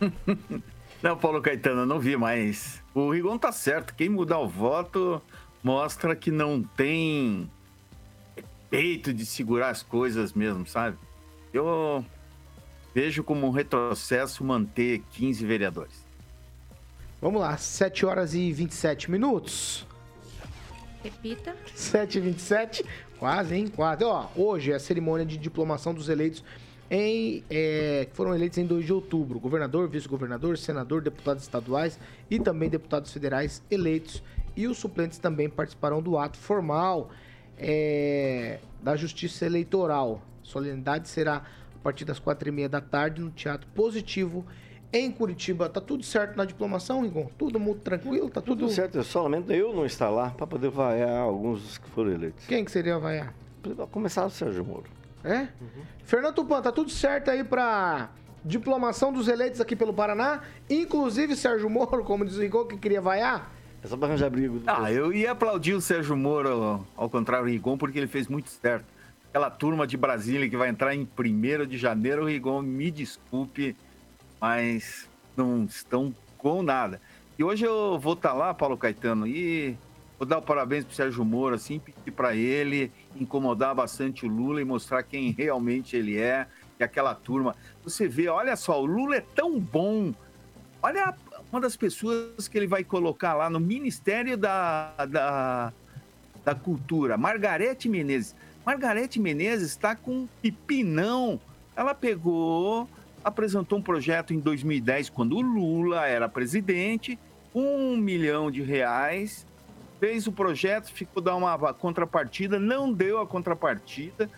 [1.02, 3.94] Não, Paulo Caetano, eu não vi, mas o Rigon tá certo.
[3.94, 5.22] Quem mudar o voto
[5.62, 7.50] mostra que não tem
[8.68, 10.98] peito de segurar as coisas mesmo, sabe?
[11.54, 12.04] Eu
[12.94, 16.04] vejo como um retrocesso manter 15 vereadores.
[17.20, 19.86] Vamos lá, 7 horas e 27 minutos.
[21.02, 21.56] Repita.
[21.74, 22.84] 7 e 27
[23.18, 23.68] quase, hein?
[23.68, 24.04] Quase.
[24.04, 26.42] Ó, hoje é a cerimônia de diplomação dos eleitos
[26.90, 29.38] em, é, que foram eleitos em 2 de outubro.
[29.38, 31.98] Governador, vice-governador, senador, deputados estaduais
[32.30, 34.22] e também deputados federais eleitos.
[34.56, 37.10] E os suplentes também participarão do ato formal
[37.56, 40.20] é, da Justiça Eleitoral.
[40.42, 44.44] Solenidade será a partir das quatro e meia da tarde no Teatro Positivo
[44.92, 45.68] em Curitiba.
[45.68, 47.28] Tá tudo certo na diplomação, Rigon?
[47.38, 48.28] Tudo muito tranquilo?
[48.28, 51.62] Tá tudo, Tudo certo, é só lamento eu não estar lá para poder vaiar alguns
[51.62, 52.46] dos que foram eleitos.
[52.46, 53.34] Quem que seria vaiar?
[53.62, 54.84] Pra Começar o Sérgio Moro.
[55.22, 55.48] É?
[56.04, 58.10] Fernando Tupan, tá tudo certo aí pra
[58.44, 60.40] diplomação dos eleitos aqui pelo Paraná?
[60.68, 63.52] Inclusive Sérgio Moro, como diz o Rigon, que queria vaiar?
[63.82, 64.54] É só para arranjar briga.
[64.66, 68.48] Ah, eu ia aplaudir o Sérgio Moro, ao contrário do Rigon, porque ele fez muito
[68.50, 68.84] certo.
[69.28, 73.76] Aquela turma de Brasília que vai entrar em 1 de janeiro, Rigon, me desculpe,
[74.40, 77.00] mas não estão com nada.
[77.38, 79.76] E hoje eu vou estar lá, Paulo Caetano, e
[80.18, 84.60] vou dar o parabéns pro Sérgio Moro, assim, pedir para ele incomodar bastante o Lula
[84.60, 86.46] e mostrar quem realmente ele é,
[86.78, 87.54] e aquela turma.
[87.82, 90.14] Você vê, olha só, o Lula é tão bom.
[90.82, 91.14] Olha
[91.50, 95.72] uma das pessoas que ele vai colocar lá no Ministério da, da,
[96.44, 98.36] da Cultura, Margarete Menezes.
[98.64, 101.40] Margarete Menezes está com um pipinão.
[101.74, 102.88] Ela pegou,
[103.24, 107.18] apresentou um projeto em 2010, quando o Lula era presidente,
[107.54, 109.46] um milhão de reais,
[109.98, 114.30] fez o projeto, ficou dar uma contrapartida, não deu a contrapartida,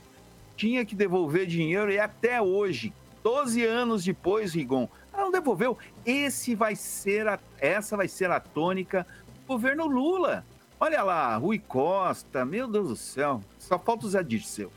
[0.57, 2.93] tinha que devolver dinheiro e até hoje,
[3.23, 5.79] 12 anos depois, Rigon, ela não devolveu.
[6.05, 10.45] Esse vai ser a, essa vai ser a tônica do governo Lula.
[10.81, 14.73] Olha lá, Rui Costa, meu Deus do céu, só falta o Zé Dirceu.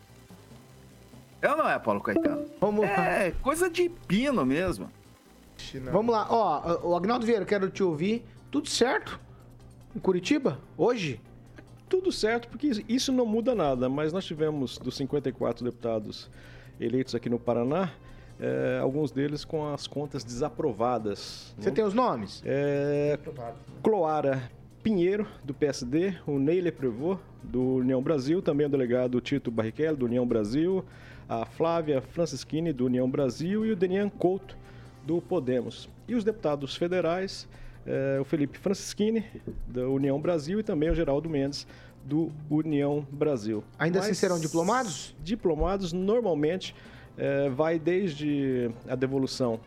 [1.42, 2.46] É ou não é, Paulo Caetano?
[2.60, 3.06] Vamos lá.
[3.06, 4.90] É coisa de pino mesmo.
[5.92, 6.28] Vamos lá.
[6.30, 8.26] Ó, o Agnaldo Vieira, quero te ouvir.
[8.52, 9.20] Tudo certo?
[9.96, 10.60] Em Curitiba?
[10.78, 11.22] Hoje?
[11.88, 16.30] Tudo certo, porque isso não muda nada, mas nós tivemos dos 54 deputados
[16.80, 17.92] eleitos aqui no Paraná,
[18.40, 21.54] é, alguns deles com as contas desaprovadas.
[21.58, 21.76] Você né?
[21.76, 22.42] tem os nomes?
[22.46, 23.20] É,
[23.84, 24.50] Cloara
[24.84, 30.06] Pinheiro, do PSD, o Neiler Prevô, do União Brasil, também o delegado Tito Barrichello, do
[30.06, 30.84] União Brasil,
[31.28, 34.58] a Flávia Francischini, do União Brasil, e o Denian Couto,
[35.06, 35.90] do Podemos.
[36.08, 37.48] E os deputados federais,
[37.86, 39.26] eh, o Felipe Francischini,
[39.68, 41.68] da União Brasil, e também o Geraldo Mendes,
[42.04, 43.64] do União Brasil.
[43.80, 45.16] Ainda assim Mas serão diplomados?
[45.24, 46.76] Diplomados, normalmente,
[47.18, 49.60] eh, vai desde a devolução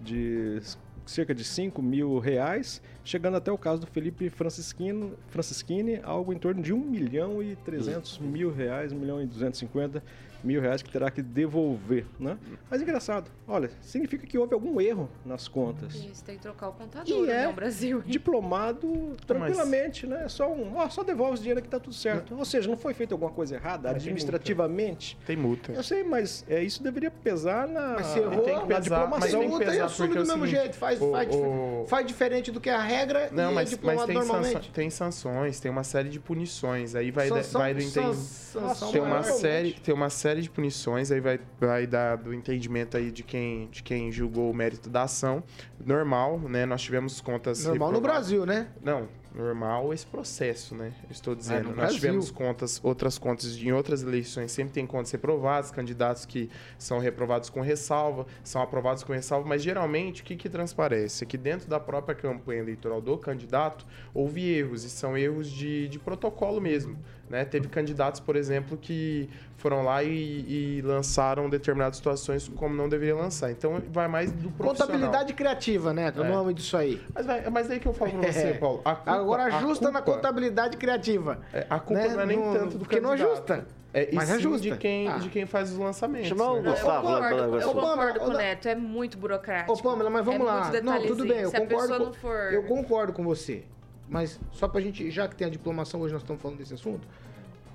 [0.00, 0.60] de
[1.06, 6.38] cerca de 5 mil reais, chegando até o caso do Felipe Francisquino, Francischini, algo em
[6.38, 10.02] torno de 1 milhão e 300 mil reais, 1 milhão e 250
[10.44, 12.36] mil reais que terá que devolver, né?
[12.70, 15.94] Mas engraçado, olha, significa que houve algum erro nas contas.
[15.94, 18.02] Isso, tem que trocar o contador E é no Brasil.
[18.06, 20.28] diplomado tranquilamente, né?
[20.28, 22.36] Só um, ó, só devolve esse dinheiro que tá tudo certo.
[22.36, 25.18] Ou seja, não foi feita alguma coisa errada Mas tem administrativamente.
[25.26, 25.72] Tem multa.
[25.72, 28.80] Eu sei, mas é, isso deveria pesar na, Mas se errou, tem que na pesar,
[28.80, 29.18] diplomação.
[29.20, 30.76] mas tem que multa e pesar assume é do o mesmo seguinte, jeito.
[30.76, 33.70] Faz, o- faz, o- faz diferente do que a regra Não, e é mas, mas
[33.70, 34.70] diplomado tem, sanção- normalmente.
[34.72, 36.94] tem sanções, tem uma série de punições.
[36.94, 38.14] Aí vai, Sanção- vai do entendimento.
[38.16, 42.96] sanção Tem uma, série, tem uma série de punições, aí vai, vai dar do entendimento
[42.96, 45.42] aí de quem, de quem julgou o mérito da ação.
[45.84, 46.64] Normal, né?
[46.66, 47.64] Nós tivemos contas.
[47.64, 48.28] Normal no reprovadas.
[48.28, 48.68] Brasil, né?
[48.82, 50.92] Não, normal esse processo, né?
[51.04, 51.66] Eu estou dizendo.
[51.66, 51.96] Nós Brasil.
[51.96, 56.98] tivemos contas, outras contas de- em outras eleições, sempre tem contas reprovadas, candidatos que são
[56.98, 61.24] reprovados com ressalva, são aprovados com ressalva, mas geralmente o que, que transparece?
[61.24, 65.88] É que dentro da própria campanha eleitoral do candidato houve erros, e são erros de,
[65.88, 66.96] de protocolo mesmo.
[67.28, 67.44] Né?
[67.44, 73.16] Teve candidatos, por exemplo, que foram lá e, e lançaram determinadas situações como não deveria
[73.16, 73.50] lançar.
[73.50, 74.74] Então vai mais do profissional.
[74.86, 76.12] Contabilidade criativa, né?
[76.16, 76.28] O É.
[76.28, 77.00] nome disso aí.
[77.14, 78.52] Mas, vai, mas aí que eu falo pra você, É.
[78.60, 78.82] Paulo.
[78.84, 81.40] a culpa- Agora a ajusta na contabilidade criativa.
[81.52, 82.08] é, a culpa né?
[82.14, 83.66] não é nem No- tanto do porque não ajusta.
[83.96, 84.60] É, e Mas sim ajusta.
[84.70, 85.18] de quem, Ah.
[85.18, 86.28] de quem faz os lançamentos.
[86.28, 86.62] Chamar o?
[86.62, 87.08] Gustavo
[87.56, 89.72] eu concordo com o Neto, é muito burocrático.
[89.72, 90.64] Ô, Pamela, mas vamos é lá.
[90.70, 91.92] Muito Não, tudo bem, eu Se a concordo.
[91.98, 92.52] com- não for...
[92.52, 93.62] Eu concordo com você.
[94.08, 97.06] Mas só pra gente, já que tem a diplomação, hoje nós estamos falando desse assunto,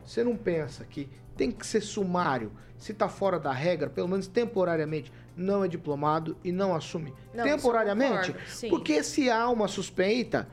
[0.06, 2.52] você não pensa que tem que ser sumário?
[2.78, 7.14] Se tá fora da regra, pelo menos temporariamente, não é diplomado e não assume.
[7.34, 8.34] Não, temporariamente?
[8.34, 8.70] concordo.
[8.70, 10.48] Porque se há uma suspeita,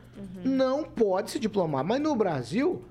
[0.45, 1.83] não pode se diplomar.
[1.85, 2.85] Mas no Brasil,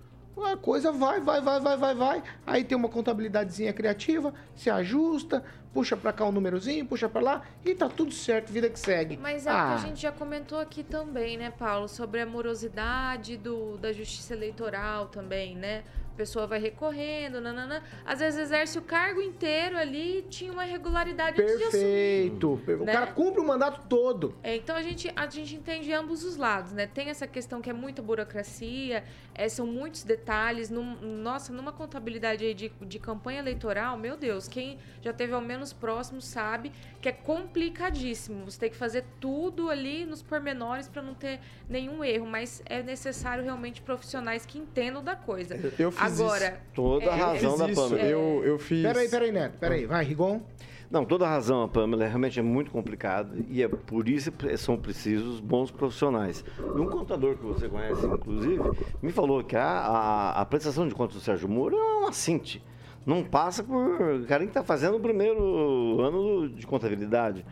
[0.43, 2.24] a coisa vai, vai, vai, vai, vai, vai.
[2.45, 5.43] Aí tem uma contabilidadezinha criativa, se ajusta,
[5.74, 9.17] puxa pra cá um númerozinho, puxa pra lá e tá tudo certo, vida que segue.
[9.17, 9.65] Mas é o Ah.
[9.67, 11.88] que a gente já comentou aqui também, né, Paulo?
[11.88, 15.84] Sobre a morosidade do, da justiça eleitoral também, né?
[16.15, 17.84] A pessoa vai recorrendo, nananã.
[18.06, 22.32] Às vezes exerce o cargo inteiro ali e tinha uma irregularidade antes de assumir.
[22.32, 22.62] Perfeito.
[22.82, 22.93] O né?
[22.93, 24.34] cara cumpre o mandato todo.
[24.41, 26.88] É, então a gente, a gente entende ambos os lados, né?
[26.88, 30.69] Tem essa questão que é muita burocracia, é, são muitos detalhes.
[30.69, 35.41] Num- nossa, numa contabilidade aí de, de campanha eleitoral, meu Deus, quem já teve ao
[35.41, 38.45] menos próximo sabe que é complicadíssimo.
[38.45, 42.82] Você tem que fazer tudo ali nos pormenores para não ter nenhum erro, mas é
[42.82, 45.56] necessário realmente profissionais que entendam da coisa.
[45.78, 47.26] Eu fiz Agora, Toda a É, isso.
[47.26, 47.82] razão Fiz da isso.
[47.89, 48.08] Pamela.
[48.08, 48.82] Eu, eu fiz.
[48.82, 49.58] Peraí, peraí, Neto.
[49.60, 50.41] Peraí, vai, Rigon.
[50.89, 54.56] Não, toda a razão, a Pamela, realmente é muito complicado e é por isso que
[54.56, 56.46] são precisos bons profissionais.
[56.60, 58.62] E um contador que você conhece, inclusive,
[59.02, 62.63] me falou que a, a, a prestação de contas do Sérgio Moro é uma cinte.
[63.06, 63.76] Não passa por
[64.22, 67.44] o cara que está fazendo o primeiro ano de contabilidade.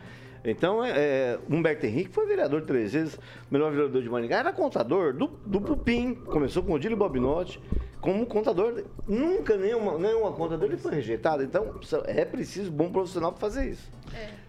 [0.44, 3.18] Então, é, é, Humberto Henrique foi vereador três vezes,
[3.50, 7.58] melhor vereador de Maringá, era contador do, do Pupim, começou com o Dílio Bobinotti,
[8.04, 11.42] como contador, nunca nenhuma, nenhuma conta dele foi rejeitada.
[11.42, 13.90] Então, é preciso bom profissional para fazer isso.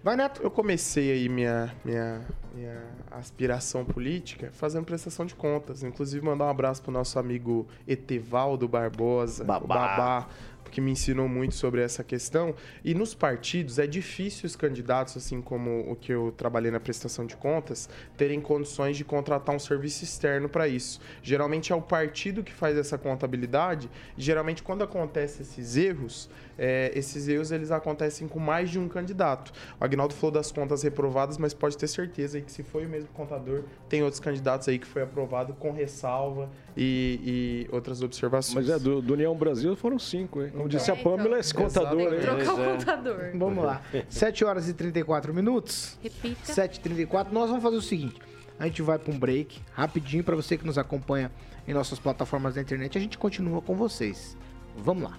[0.06, 0.44] Vai, Neto.
[0.44, 2.22] Eu comecei aí minha, minha,
[2.54, 5.82] minha aspiração política fazendo prestação de contas.
[5.82, 9.66] Inclusive, mandar um abraço pro nosso amigo Etevaldo Barbosa, Babá.
[9.66, 10.28] Babá,
[10.70, 12.54] que me ensinou muito sobre essa questão.
[12.84, 17.26] E nos partidos é difícil os candidatos, assim como o que eu trabalhei na prestação
[17.26, 21.00] de contas, terem condições de contratar um serviço externo para isso.
[21.24, 23.90] Geralmente é o partido que faz essa contabilidade.
[24.16, 28.88] E geralmente, quando acontecem esses erros, é, esses erros eles acontecem com mais de um
[28.88, 29.52] candidato.
[29.80, 32.90] O Agnaldo falou das contas reprovadas, mas pode ter certeza aí que se foi o
[32.90, 38.68] mesmo contador, tem outros candidatos aí que foi aprovado com ressalva e, e outras observações.
[38.68, 40.52] Mas é, do, do União Brasil foram cinco, hein?
[40.52, 41.18] Como disse a É, então.
[41.18, 42.22] Pamela, esse contador Tem que aí.
[42.22, 42.78] trocar o é.
[42.78, 43.32] contador.
[43.36, 43.82] Vamos lá.
[44.10, 45.98] 7 horas e 34 minutos.
[46.02, 46.54] Repita.
[46.54, 47.28] 7h34.
[47.32, 48.20] Nós vamos fazer o seguinte:
[48.60, 51.32] a gente vai para um break rapidinho para você que nos acompanha
[51.68, 52.98] em nossas plataformas da internet.
[52.98, 54.38] A gente continua com vocês.
[54.78, 55.18] Vamos lá.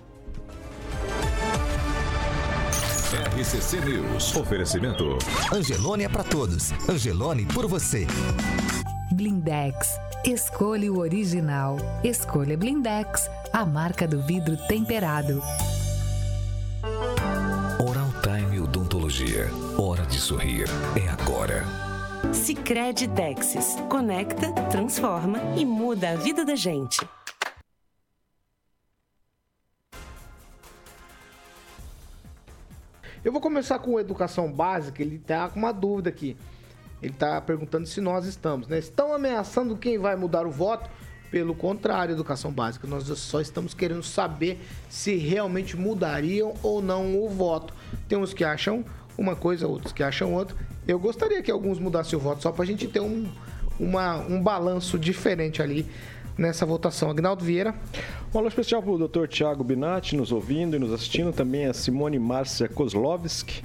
[3.17, 4.37] RCC News.
[4.37, 5.17] Oferecimento.
[5.51, 6.73] Angelone é pra todos.
[6.87, 8.07] Angelone por você.
[9.11, 9.99] Blindex.
[10.23, 11.79] Escolha o original.
[12.05, 15.43] Escolha Blindex, a marca do vidro temperado.
[17.79, 19.51] Oral Time Odontologia.
[19.79, 20.67] Hora de sorrir.
[20.95, 21.65] É agora.
[22.35, 23.79] Sicredi Texas.
[23.89, 27.01] Conecta, transforma e muda a vida da gente.
[33.27, 35.03] Eu vou começar com educação básica.
[35.03, 36.37] Ele tá com uma dúvida aqui.
[37.03, 38.79] Ele tá perguntando se nós estamos, né?
[38.79, 40.89] Estão ameaçando quem vai mudar o voto?
[41.29, 47.29] Pelo contrário, educação básica, nós só estamos querendo saber se realmente mudariam ou não o
[47.29, 47.75] voto.
[48.07, 48.85] Tem uns que acham
[49.19, 50.57] uma coisa, outros que acham outra.
[50.87, 53.29] Eu gostaria que alguns mudassem o voto só pra gente ter um,
[53.77, 55.91] uma, um balanço diferente ali
[56.37, 57.11] nessa votação.
[57.11, 57.75] Agnaldo Vieira.
[58.35, 59.27] Um alô especial para o Dr.
[59.27, 63.63] Tiago Binatti nos ouvindo e nos assistindo, também a Simone Márcia Kozlovski,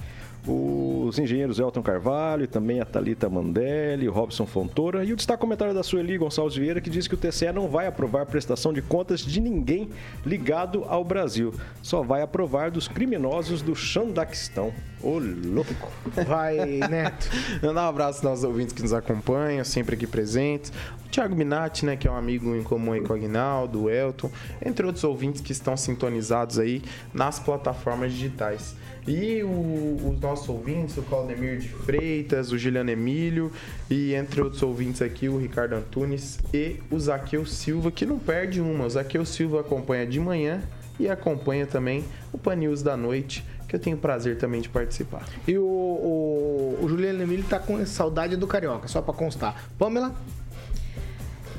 [0.47, 5.41] os engenheiros Elton Carvalho, e também a Talita Mandelli, o Robson Fontoura e o destaque
[5.41, 8.81] comentário da Sueli Gonçalves Vieira que diz que o TCE não vai aprovar prestação de
[8.81, 9.89] contas de ninguém
[10.25, 14.73] ligado ao Brasil, só vai aprovar dos criminosos do Xandaquistão.
[15.03, 15.91] Ô louco!
[16.27, 16.57] Vai,
[16.89, 17.29] Neto.
[17.61, 20.71] Mandar um abraço aos ouvintes que nos acompanham, sempre aqui presentes.
[21.05, 23.89] O Thiago Minatti, né, que é um amigo em comum aí com o Aguinaldo, o
[23.89, 24.29] Elton,
[24.63, 28.75] entre outros ouvintes que estão sintonizados aí nas plataformas digitais.
[29.07, 33.51] E o- os nossos ouvintes, o Claudemir de Freitas, o Juliano Emílio
[33.89, 38.61] e entre outros ouvintes aqui, o Ricardo Antunes e o Zaqueu Silva, que não perde
[38.61, 38.85] uma.
[38.85, 40.61] O Zaqueu Silva acompanha de manhã
[40.99, 45.27] e acompanha também o Pan News da noite, que eu tenho prazer também de participar.
[45.47, 49.69] E o, o, o Juliano Emílio tá com saudade do Carioca, só pra constar.
[49.79, 50.13] Pamela?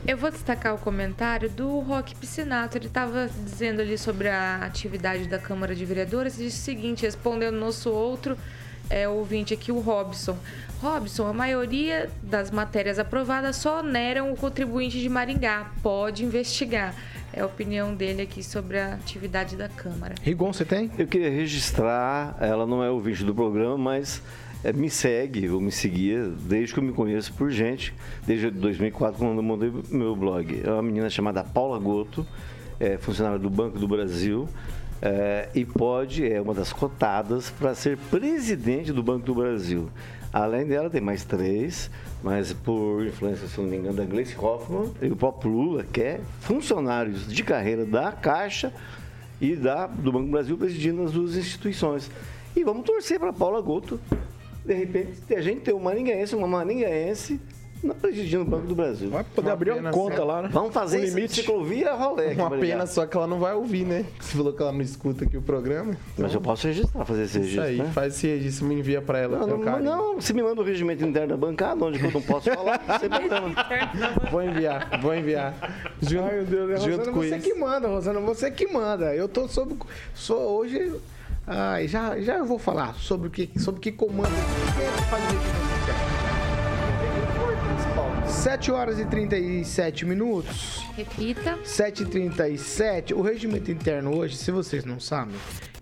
[0.05, 2.77] Eu vou destacar o comentário do Roque Piscinato.
[2.77, 7.03] Ele estava dizendo ali sobre a atividade da Câmara de Vereadores e disse o seguinte,
[7.03, 8.37] respondendo nosso outro
[8.91, 10.37] é, ouvinte aqui, o Robson.
[10.81, 15.71] Robson, a maioria das matérias aprovadas só oneram o contribuinte de Maringá.
[15.85, 16.97] Pode investigar.
[17.33, 20.17] É a opinião dele aqui sobre a atividade da Câmara.
[20.21, 20.91] Rigon, você tem?
[20.99, 24.21] Eu queria registrar, ela não é ouvinte do programa, mas
[24.64, 27.94] é, me segue, ou me seguia, desde que eu me conheço por gente,
[28.27, 30.62] desde 2004, quando eu montei meu blog.
[30.64, 32.27] É uma menina chamada Paula Goto,
[32.79, 34.48] é funcionária do Banco do Brasil,
[35.01, 39.90] é, e pode, é uma das cotadas para ser presidente do Banco do Brasil.
[40.33, 41.90] Além dela, tem mais três,
[42.22, 46.01] mas por influência, se não me engano, da Gleice Hoffmann e o próprio Lula, que
[46.01, 48.72] é funcionários de carreira da Caixa
[49.40, 52.11] e da, do Banco do Brasil presidindo as duas instituições.
[52.55, 54.01] E vamos torcer para Paula Goto.
[54.64, 57.40] De repente, a gente ter um maringaense, uma maringaense
[57.83, 59.11] na presidindo o Banco do Brasil.
[59.11, 60.25] Vai poder Uma abrir uma conta só.
[60.25, 60.51] lá, né?
[60.53, 61.35] Vamos fazer O isso limite.
[61.35, 62.29] ciclovia rolê.
[62.35, 64.05] Uma pena só que ela não vai ouvir, né?
[64.20, 65.96] Você falou que ela não escuta aqui o programa.
[66.16, 67.90] Mas eu posso registrar, fazer esse Isso registro, aí, né?
[67.92, 69.44] faz esse registro, me envia pra ela.
[69.44, 72.22] Não, não, não, você me manda o regimento interno da bancada, onde que eu não
[72.22, 73.53] posso falar, sem problema.
[74.31, 75.53] Vou enviar, vou enviar.
[76.01, 77.48] Junto, Ai, meu Deus, é junto Rosana, com você isso.
[77.48, 79.12] que manda, Rosana, você que manda.
[79.12, 79.75] Eu tô sob.
[80.14, 80.92] Sou hoje.
[81.46, 85.26] Ai, já, já eu vou falar sobre o que, sobre que é que faz o
[85.26, 86.12] regimento interno?
[88.28, 90.85] 7 horas e 37 minutos.
[90.96, 91.59] Repita.
[91.64, 93.14] 7h37.
[93.14, 95.37] O regimento interno hoje, se vocês não sabem,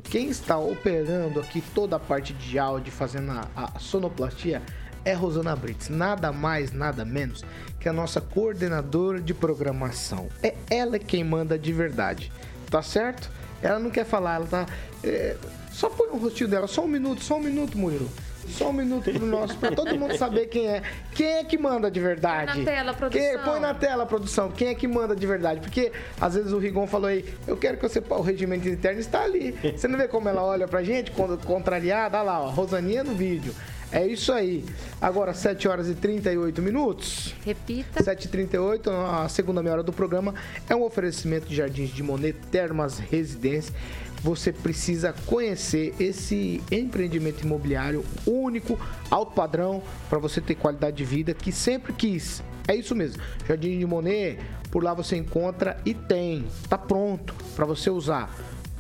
[0.05, 4.63] quem está operando aqui toda a parte de áudio, fazendo a, a sonoplastia,
[5.05, 5.89] é Rosana Brits.
[5.89, 7.45] Nada mais, nada menos
[7.79, 10.29] que a nossa coordenadora de programação.
[10.43, 12.31] É ela quem manda de verdade.
[12.71, 13.31] Tá certo?
[13.63, 14.67] Ela não quer falar, ela tá.
[15.05, 15.37] é,
[15.71, 18.11] só põe o rostinho dela, só um minuto, só um minuto, Murilo.
[18.49, 20.83] Só um minuto pro nosso, pra todo mundo saber quem é.
[21.15, 22.53] Quem é que manda de verdade?
[22.53, 23.23] Põe na tela, produção.
[23.31, 24.51] Quem- põe na tela, produção.
[24.51, 25.61] Quem é que manda de verdade?
[25.61, 28.03] Porque às vezes o Rigon falou aí, eu quero que você.
[28.09, 29.53] O regimento interno está ali.
[29.77, 32.17] Você não vê como ela olha pra gente, quando contrariada?
[32.19, 33.55] Olha lá, ó, Rosaninha no vídeo.
[33.93, 34.65] É isso aí.
[35.01, 37.35] Agora, 7 horas e 38 minutos.
[37.45, 38.03] Repita.
[38.03, 40.35] 7h38, a segunda meia hora do programa
[40.69, 43.75] é um oferecimento de Jardins de Monet Termas Residência.
[44.23, 48.79] Você precisa conhecer esse empreendimento imobiliário único,
[49.11, 52.43] alto padrão, para você ter qualidade de vida que sempre quis.
[52.69, 53.21] É isso mesmo.
[53.49, 54.39] Jardim de Monet,
[54.71, 58.33] por lá você encontra e tem, tá pronto para você usar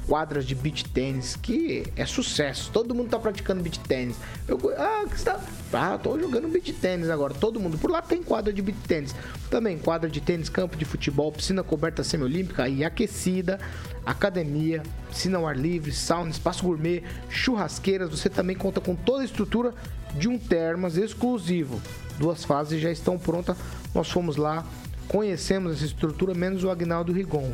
[0.06, 2.70] quadras de beach tênis, que é sucesso.
[2.72, 4.16] Todo mundo tá praticando beach tênis.
[4.48, 5.40] Eu, ah, que está?
[5.72, 7.34] Ah, tô jogando beach tênis agora.
[7.34, 9.14] Todo mundo por lá tem quadra de beach tênis.
[9.48, 13.58] Também quadra de tênis, campo de futebol, piscina coberta semiolímpica e aquecida,
[14.04, 18.10] academia, piscina ao ar livre, sauna, espaço gourmet, churrasqueiras.
[18.10, 19.74] Você também conta com toda a estrutura
[20.14, 21.80] de um termas exclusivo.
[22.18, 23.56] Duas fases já estão prontas.
[23.94, 24.64] Nós fomos lá,
[25.08, 27.52] conhecemos essa estrutura, menos o Agnaldo Rigon.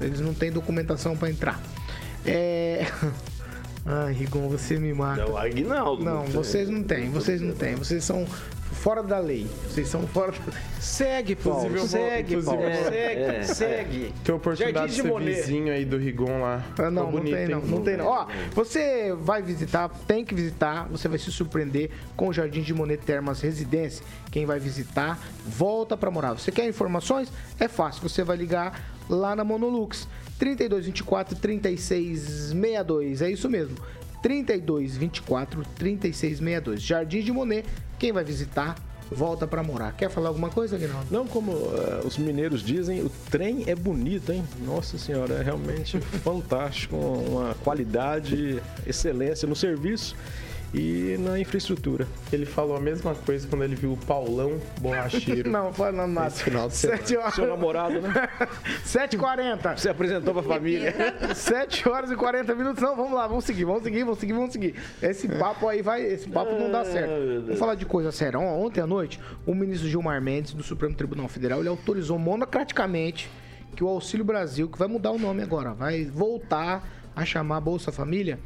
[0.00, 1.60] Eles não têm documentação para entrar.
[2.24, 2.86] É.
[3.84, 5.22] Ai, Rigon, você me mata.
[5.22, 6.04] É o Aguinaldo.
[6.04, 7.74] Não, vocês não têm, vocês não têm.
[7.74, 8.26] Vocês são
[8.72, 9.46] fora da lei.
[9.68, 10.38] Vocês são fora da...
[10.80, 11.66] Segue, Paulo.
[11.66, 12.62] Inclusive, eu vou- segue, inclusive, Paulo.
[12.74, 14.14] vou- segue, É, segue.
[14.24, 15.34] Tem oportunidade Jardim de de ser Monet.
[15.40, 16.64] vizinho aí do Rigon lá.
[16.78, 17.64] Ah, não, não tem não, hein?
[17.68, 18.06] não tem não.
[18.06, 22.74] Ó, você vai visitar, tem que visitar, você vai se surpreender com o Jardim de
[22.74, 24.04] Monet Termas Residência.
[24.30, 26.32] Quem vai visitar, volta pra morar.
[26.32, 27.30] Você quer informações?
[27.60, 30.08] É fácil, você vai ligar lá na Monolux.
[30.38, 33.22] 3224 3662.
[33.22, 33.76] É isso mesmo.
[34.22, 36.80] 3224 3662.
[36.80, 37.66] Jardim de Monet.
[37.98, 38.76] Quem vai visitar,
[39.10, 39.92] volta pra morar.
[39.92, 41.06] Quer falar alguma coisa, Guinaldo?
[41.10, 44.44] Não, como eh, os mineiros dizem, o trem é bonito, hein?
[44.64, 46.96] Nossa senhora, é realmente fantástico.
[46.96, 50.16] Uma qualidade, excelência no serviço
[50.74, 52.06] e na infraestrutura.
[52.32, 55.48] Ele falou a mesma coisa quando ele viu o Paulão Borracheiro.
[55.50, 56.28] Não, falando nada.
[56.28, 56.98] Esse final de semana.
[56.98, 57.34] 7 horas.
[57.34, 58.28] Seu namorado, né?
[58.86, 59.76] 7h40.
[59.76, 60.94] Se apresentou pra família.
[61.34, 62.82] 7 horas e 40 minutos.
[62.82, 64.74] Não, vamos lá, vamos seguir, vamos seguir, vamos seguir, vamos seguir.
[65.02, 67.42] Esse papo aí vai, esse papo não dá certo.
[67.44, 68.38] Vamos falar de coisa séria.
[68.38, 73.30] Ontem à noite, o ministro Gilmar Mendes, do Supremo Tribunal Federal, ele autorizou monocraticamente
[73.76, 77.92] que o Auxílio Brasil, que vai mudar o nome agora, vai voltar a chamar Bolsa
[77.92, 78.38] Família,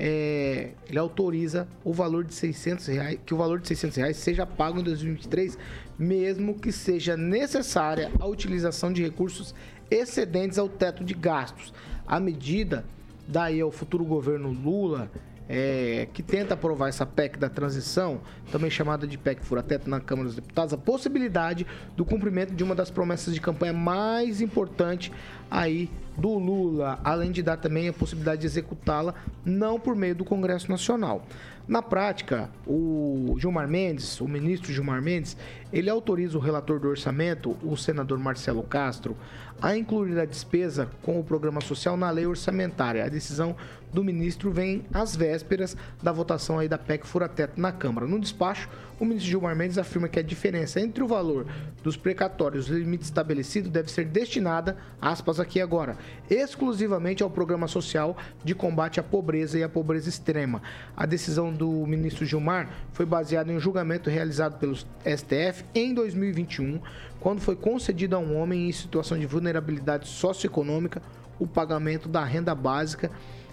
[0.00, 4.46] é, ele autoriza o valor de 600 reais, que o valor de 600 reais seja
[4.46, 5.58] pago em 2023,
[5.98, 9.52] mesmo que seja necessária a utilização de recursos
[9.90, 11.74] excedentes ao teto de gastos.
[12.06, 12.84] A medida
[13.26, 15.10] daí ao futuro governo Lula
[15.48, 18.20] é, que tenta aprovar essa PEC da transição,
[18.52, 22.74] também chamada de PEC fura-teto na Câmara dos Deputados, a possibilidade do cumprimento de uma
[22.74, 25.12] das promessas de campanha mais importante
[25.50, 30.24] aí do Lula, além de dar também a possibilidade de executá-la não por meio do
[30.24, 31.24] Congresso Nacional.
[31.68, 35.36] Na prática, o Gilmar Mendes, o ministro Gilmar Mendes,
[35.70, 39.14] ele autoriza o relator do orçamento, o senador Marcelo Castro,
[39.60, 43.04] a incluir a despesa com o programa social na lei orçamentária.
[43.04, 43.54] A decisão
[43.92, 48.06] do ministro vem às vésperas da votação aí da PEC Furateto na Câmara.
[48.06, 48.68] No despacho,
[49.00, 51.46] o ministro Gilmar Mendes afirma que a diferença entre o valor
[51.82, 55.96] dos precatórios e o limite estabelecido deve ser destinada, aspas aqui agora,
[56.28, 60.60] exclusivamente ao programa social de combate à pobreza e à pobreza extrema.
[60.96, 66.80] A decisão do ministro Gilmar foi baseada em um julgamento realizado pelo STF em 2021,
[67.20, 71.00] quando foi concedido a um homem em situação de vulnerabilidade socioeconômica
[71.38, 73.10] o pagamento da renda básica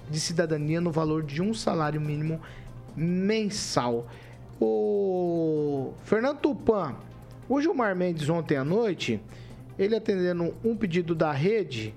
[0.10, 2.42] de cidadania no valor de um salário mínimo
[2.96, 4.08] mensal.
[4.60, 6.96] O Fernando Tupan,
[7.50, 9.20] o Gilmar Mendes ontem à noite,
[9.78, 11.94] ele atendendo um pedido da rede,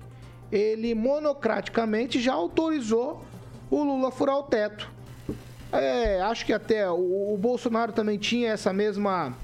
[0.51, 3.23] ele monocraticamente já autorizou
[3.69, 4.91] o Lula furar o teto.
[5.71, 9.35] É, acho que até o, o Bolsonaro também tinha essa mesma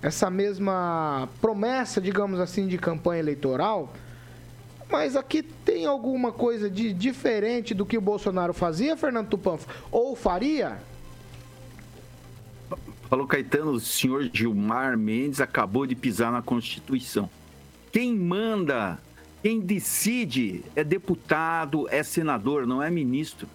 [0.00, 3.92] essa mesma promessa, digamos assim, de campanha eleitoral
[4.90, 9.58] mas aqui tem alguma coisa de diferente do que o Bolsonaro fazia, Fernando Tupan?
[9.90, 10.78] Ou faria?
[13.08, 17.28] Falou Caetano, o senhor Gilmar Mendes acabou de pisar na Constituição.
[17.90, 18.98] Quem manda,
[19.42, 23.48] quem decide é deputado, é senador, não é ministro.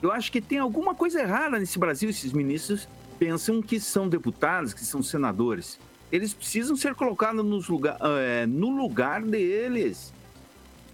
[0.00, 2.08] Eu acho que tem alguma coisa errada nesse Brasil.
[2.08, 2.86] Esses ministros
[3.18, 5.76] pensam que são deputados, que são senadores.
[6.12, 10.13] Eles precisam ser colocados lugar, é, no lugar deles.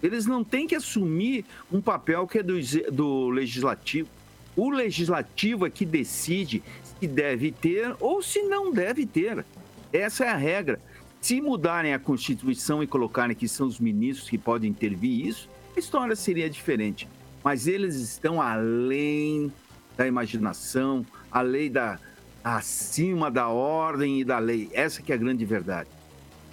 [0.01, 2.55] Eles não têm que assumir um papel que é do,
[2.91, 4.09] do legislativo.
[4.55, 6.63] O legislativo é que decide
[6.99, 9.45] se deve ter ou se não deve ter.
[9.93, 10.79] Essa é a regra.
[11.21, 15.79] Se mudarem a Constituição e colocarem que são os ministros que podem intervir isso, a
[15.79, 17.07] história seria diferente.
[17.43, 19.51] Mas eles estão além
[19.95, 21.99] da imaginação, além da
[22.43, 24.69] acima da ordem e da lei.
[24.73, 25.89] Essa que é a grande verdade.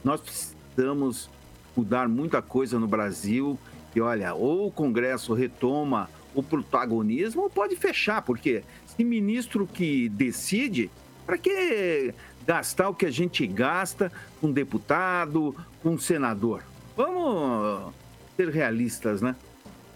[0.04, 1.30] Nós precisamos
[1.78, 3.56] mudar muita coisa no Brasil.
[3.94, 10.08] E olha, ou o Congresso retoma o protagonismo ou pode fechar, porque se ministro que
[10.08, 10.90] decide,
[11.24, 12.12] para que
[12.44, 14.10] gastar o que a gente gasta
[14.40, 16.62] com deputado, com senador?
[16.96, 17.94] Vamos
[18.36, 19.36] ser realistas, né?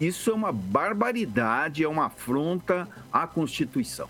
[0.00, 4.08] Isso é uma barbaridade, é uma afronta à Constituição.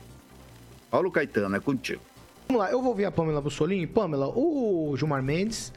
[0.91, 2.03] Paulo Caetano, é contigo.
[2.49, 3.87] Vamos lá, eu vou ouvir a Pamela Bussolini.
[3.87, 5.73] Pamela, o Gilmar Mendes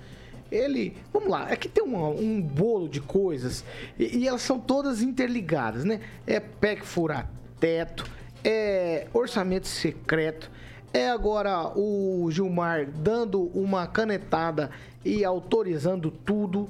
[0.52, 0.96] ele.
[1.12, 3.64] Vamos lá, aqui tem um, um bolo de coisas
[3.98, 6.02] e, e, elas são todas interligadas, né?
[6.26, 7.30] É PEC furar
[7.60, 8.06] teto,
[8.44, 10.52] é orçamento secreto,
[10.94, 14.72] é agora o Gilmar dando uma canetada
[15.04, 16.70] e autorizando tudo.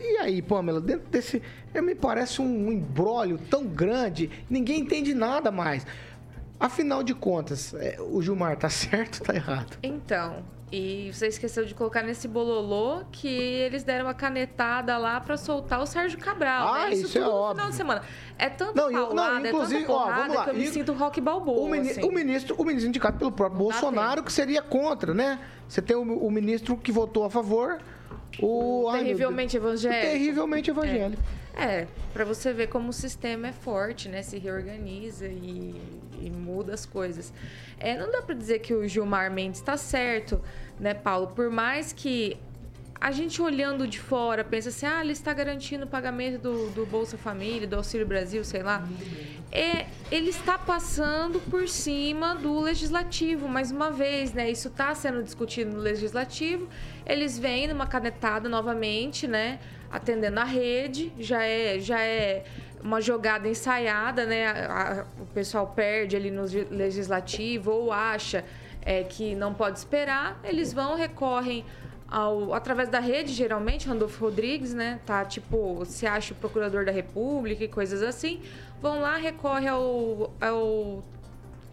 [0.00, 1.42] E aí, Pamela, dentro desse.
[1.74, 5.86] É, me parece um embrólio tão grande, ninguém entende nada mais.
[6.58, 9.76] Afinal de contas, é, o Gilmar tá certo ou tá errado?
[9.82, 15.36] Então, e você esqueceu de colocar nesse bololô que eles deram uma canetada lá para
[15.36, 16.74] soltar o Sérgio Cabral.
[16.74, 16.94] Ah, né?
[16.94, 17.54] isso, isso é óbvio.
[17.54, 18.02] final de semana.
[18.38, 20.44] É tanto não, paulada, não, inclusive, é tanta porrada ó, vamos lá.
[20.44, 21.60] que eu me e, sinto rock balboa.
[21.60, 22.04] O, mini, assim.
[22.04, 25.38] o, ministro, o ministro indicado pelo próprio Bolsonaro, que seria contra, né?
[25.66, 27.78] Você tem o, o ministro que votou a favor,
[28.40, 28.86] o...
[28.86, 30.06] o terrivelmente ai, evangélico.
[30.06, 31.22] O terrivelmente evangélico.
[31.22, 34.22] É, é para você ver como o sistema é forte, né?
[34.22, 35.74] Se reorganiza e,
[36.20, 37.32] e muda as coisas.
[37.78, 40.40] É, não dá para dizer que o Gilmar Mendes está certo
[40.78, 41.28] né, Paulo?
[41.28, 42.36] Por mais que
[43.00, 46.86] a gente olhando de fora pensa assim, ah, ele está garantindo o pagamento do, do
[46.86, 48.86] Bolsa Família, do Auxílio Brasil, sei lá.
[49.52, 54.50] É, ele está passando por cima do legislativo, mais uma vez, né?
[54.50, 56.68] Isso está sendo discutido no legislativo.
[57.06, 59.60] Eles vêm numa canetada novamente, né?
[59.90, 62.44] Atendendo a rede, já é, já é
[62.82, 64.46] uma jogada ensaiada, né?
[64.46, 68.44] A, a, o pessoal perde ali no legislativo ou acha
[68.82, 71.64] é, que não pode esperar, eles vão, recorrem
[72.10, 74.98] ao, através da rede, geralmente, Randolfo Rodrigues, né?
[75.04, 78.40] Tá tipo, se acha o procurador da República e coisas assim.
[78.80, 81.04] Vão lá, recorre ao, ao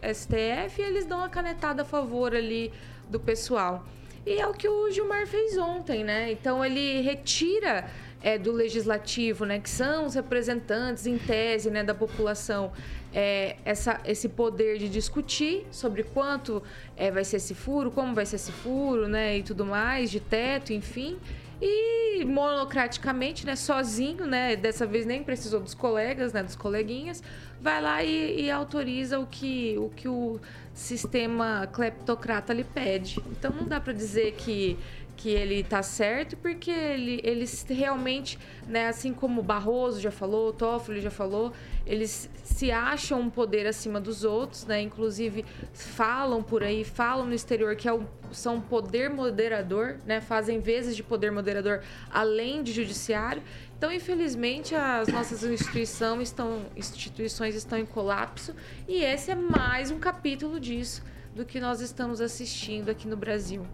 [0.02, 2.72] STF e eles dão uma canetada a favor ali
[3.08, 3.84] do pessoal.
[4.26, 6.32] E é o que o Gilmar fez ontem, né?
[6.32, 7.88] Então ele retira
[8.26, 12.72] é, do legislativo, né, que são os representantes em tese né, da população,
[13.14, 16.60] é, essa, esse poder de discutir sobre quanto
[16.96, 20.18] é, vai ser esse furo, como vai ser esse furo, né, e tudo mais, de
[20.18, 21.16] teto, enfim.
[21.62, 27.22] e monocraticamente, né, sozinho, né, dessa vez nem precisou dos colegas, né, dos coleguinhas,
[27.60, 30.40] vai lá e, e autoriza o que, o que o
[30.74, 33.20] sistema cleptocrata lhe pede.
[33.30, 34.76] Então não dá para dizer que
[35.16, 38.38] que ele está certo, porque ele, eles realmente,
[38.68, 41.52] né, assim como Barroso já falou, Toffoli já falou,
[41.86, 44.80] eles se acham um poder acima dos outros, né?
[44.82, 50.20] Inclusive falam por aí, falam no exterior que é o, são poder moderador, né?
[50.20, 53.42] Fazem vezes de poder moderador além de judiciário.
[53.76, 58.54] Então, infelizmente, as nossas instituições estão, instituições estão em colapso
[58.88, 61.02] e esse é mais um capítulo disso
[61.34, 63.66] do que nós estamos assistindo aqui no Brasil.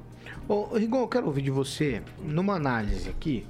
[0.48, 3.46] Ô, Rigon, eu quero ouvir de você, numa análise aqui,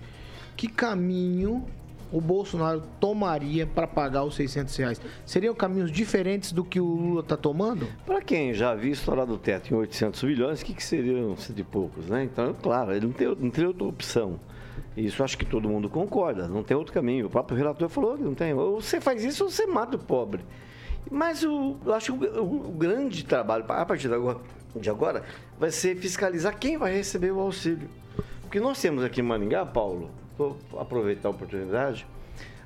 [0.57, 1.65] que caminho
[2.13, 5.01] o Bolsonaro tomaria para pagar os 600 reais?
[5.25, 7.89] Seriam caminhos diferentes do que o Lula está tomando?
[8.05, 11.59] Para quem já viu estourar do teto em 800 milhões, o que, que seriam cento
[11.59, 12.25] e poucos, né?
[12.25, 14.39] Então, claro, ele não tem, não tem outra opção.
[14.97, 17.27] Isso acho que todo mundo concorda, não tem outro caminho.
[17.27, 18.53] O próprio relator falou que não tem.
[18.53, 20.45] Ou você faz isso ou você mata o pobre.
[21.11, 24.39] Mas o, eu acho que o, o, grande trabalho, a partir de agora,
[24.75, 25.23] de agora,
[25.59, 27.89] vai ser fiscalizar quem vai receber o auxílio.
[28.43, 32.07] Porque nós temos aqui em Maringá, Paulo, vou aproveitar a oportunidade,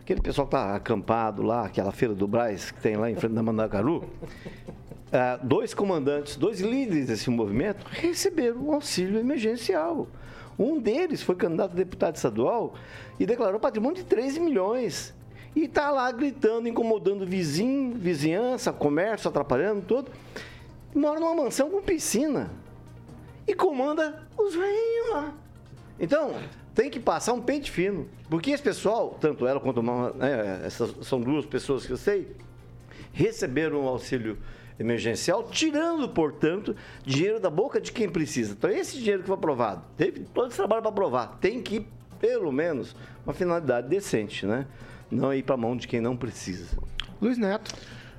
[0.01, 3.35] aquele pessoal que está acampado lá, aquela feira do Braz que tem lá em frente
[3.35, 4.05] da Mandacaru,
[5.13, 10.09] ah, dois comandantes, dois líderes desse movimento receberam o auxílio emergencial.
[10.59, 12.75] Um deles foi candidato a deputado estadual
[13.21, 15.15] e declarou patrimônio de 13 milhões.
[15.55, 20.11] E está lá gritando, incomodando vizinho, vizinhança, comércio, atrapalhando tudo
[20.99, 22.51] mora numa mansão com piscina
[23.47, 25.35] e comanda os velhinhos lá.
[25.99, 26.35] Então,
[26.75, 28.09] tem que passar um pente fino.
[28.29, 32.37] Porque esse pessoal, tanto ela quanto uma, né, essas são duas pessoas que eu sei,
[33.13, 34.39] receberam um auxílio
[34.79, 38.53] emergencial, tirando, portanto, dinheiro da boca de quem precisa.
[38.53, 41.87] Então, esse dinheiro que foi aprovado, teve todo esse trabalho para aprovar, tem que
[42.19, 42.95] pelo menos,
[43.25, 44.67] uma finalidade decente, né?
[45.11, 46.77] Não ir para a mão de quem não precisa.
[47.21, 47.75] Luiz Neto.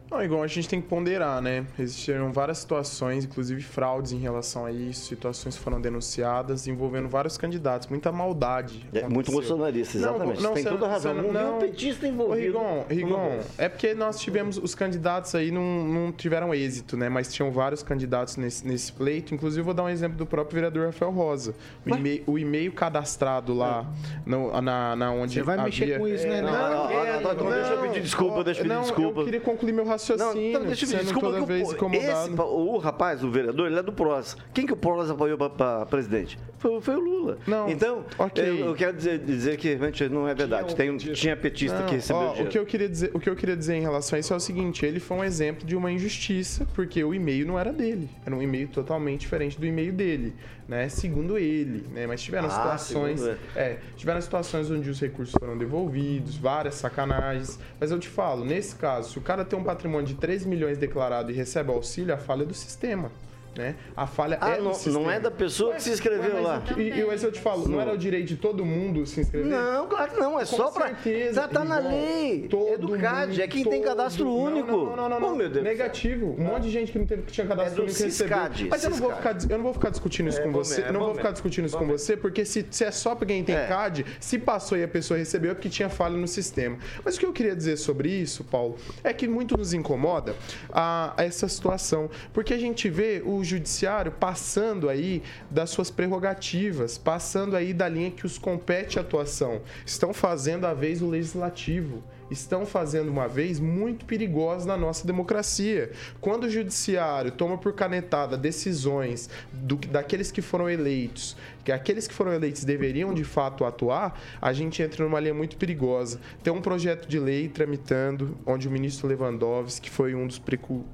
[0.10, 1.66] Não, igual a gente tem que ponderar, né?
[1.78, 7.90] Existiram várias situações, inclusive fraudes em relação a isso, situações foram denunciadas envolvendo vários candidatos,
[7.90, 8.88] muita maldade.
[8.94, 10.42] É, muito bolsonarista, exatamente.
[10.42, 11.14] Não, não, tem você, toda a razão.
[11.14, 12.58] Não, não, um petista envolvido.
[12.58, 17.10] Ô, Rigon, Rigon é porque nós tivemos, os candidatos aí não, não tiveram êxito, né?
[17.10, 19.36] Mas tinham vários candidatos nesse, nesse pleito.
[19.36, 21.54] Inclusive, vou dar um exemplo do próprio vereador Rafael Rosa.
[21.86, 23.86] O e-mail, o e-mail cadastrado lá,
[24.26, 24.30] é.
[24.30, 25.66] no, na, na onde Você vai havia...
[25.66, 26.42] mexer com isso, né?
[26.42, 29.20] Não, não, não, não, deixa eu pedir desculpa, deixa eu pedir desculpa.
[29.20, 30.34] eu queria concluir meu raciocínio raciocínio.
[30.34, 33.84] Não, então, deixa eu desculpa toda vez o, esse, o rapaz, o vereador, ele é
[33.84, 34.38] do PROS.
[34.54, 36.40] Quem que o PROS apoiou para presidente?
[36.58, 37.38] Foi, foi, o Lula.
[37.46, 38.50] Não, então, okay.
[38.50, 40.74] eu, eu, quero dizer, dizer que realmente não é verdade.
[40.74, 43.30] Tinha, Tem, tinha petista não, que recebeu ó, o que eu queria dizer O que
[43.30, 45.76] eu queria dizer em relação a isso é o seguinte, ele foi um exemplo de
[45.76, 48.10] uma injustiça, porque o e-mail não era dele.
[48.26, 50.34] Era um e-mail totalmente diferente do e-mail dele
[50.68, 50.90] né?
[50.90, 52.06] Segundo ele, né?
[52.06, 53.22] Mas tiveram ah, situações,
[53.56, 57.58] é, tiveram situações onde os recursos foram devolvidos, várias sacanagens.
[57.80, 60.78] Mas eu te falo, nesse caso, se o cara tem um patrimônio de 3 milhões
[60.78, 63.12] declarado e recebe auxílio, a falha é do sistema.
[63.58, 63.76] Né?
[63.96, 66.62] A falha ah, é não, não é da pessoa que se inscreveu lá.
[66.78, 67.72] E, e mas eu te falo, não.
[67.72, 69.50] não era o direito de todo mundo se inscrever?
[69.50, 70.40] Não, claro que não.
[70.40, 70.96] É Com só para.
[71.32, 72.48] Já tá na lei.
[72.48, 74.72] Todo é do CAD, é quem tem cadastro único.
[74.72, 75.34] Não, não, não, não.
[75.34, 76.36] Oh, meu Deus Negativo.
[76.38, 78.38] Um monte de gente que não teve, que tinha cadastro é único recebeu.
[78.70, 80.82] Mas eu não, vou ficar, eu não vou ficar discutindo isso é, com você.
[80.82, 83.26] É, eu não vou ficar discutindo isso com você, porque se, se é só para
[83.26, 83.66] quem tem é.
[83.66, 86.78] CAD, se passou e a pessoa recebeu, é porque tinha falha no sistema.
[87.04, 90.36] Mas o que eu queria dizer sobre isso, Paulo, é que muito nos incomoda
[90.72, 92.10] a, a essa situação.
[92.34, 98.12] Porque a gente vê o judiciário passando aí das suas prerrogativas, passando aí da linha
[98.12, 99.62] que os compete atuação.
[99.86, 105.92] Estão fazendo a vez o legislativo estão fazendo uma vez muito perigosa na nossa democracia.
[106.20, 111.36] Quando o judiciário toma por canetada decisões do, daqueles que foram eleitos
[111.68, 115.58] que aqueles que foram eleitos deveriam de fato atuar, a gente entra numa linha muito
[115.58, 116.18] perigosa.
[116.42, 120.42] Tem um projeto de lei tramitando, onde o ministro Lewandowski, que foi um dos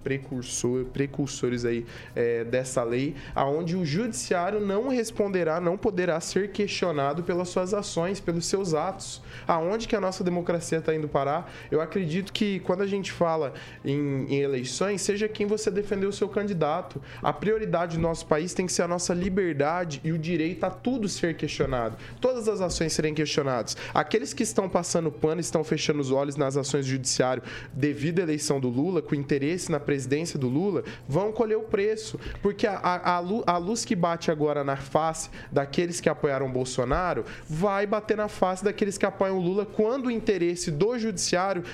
[0.04, 7.22] precursor, precursores aí é, dessa lei, aonde o judiciário não responderá, não poderá ser questionado
[7.22, 9.22] pelas suas ações, pelos seus atos.
[9.48, 11.08] Aonde que a nossa democracia está indo
[11.72, 13.54] Eu acredito que quando a gente fala
[13.84, 17.02] em, em eleições, seja quem você defender o seu candidato.
[17.22, 20.70] A prioridade do nosso país tem que ser a nossa liberdade e o direito está
[20.70, 21.98] tudo ser questionado.
[22.20, 23.78] Todas as ações serem questionadas.
[23.94, 27.44] Aqueles que estão passando pano, estão fechando os olhos nas ações do judiciário
[27.74, 32.20] devido à eleição do Lula, com interesse na presidência do Lula, vão colher o preço.
[32.42, 37.86] Porque a, a, a luz que bate agora na face daqueles que apoiaram Bolsonaro vai
[37.86, 41.13] bater na face daqueles que apoiam o Lula quando o interesse do, judiciário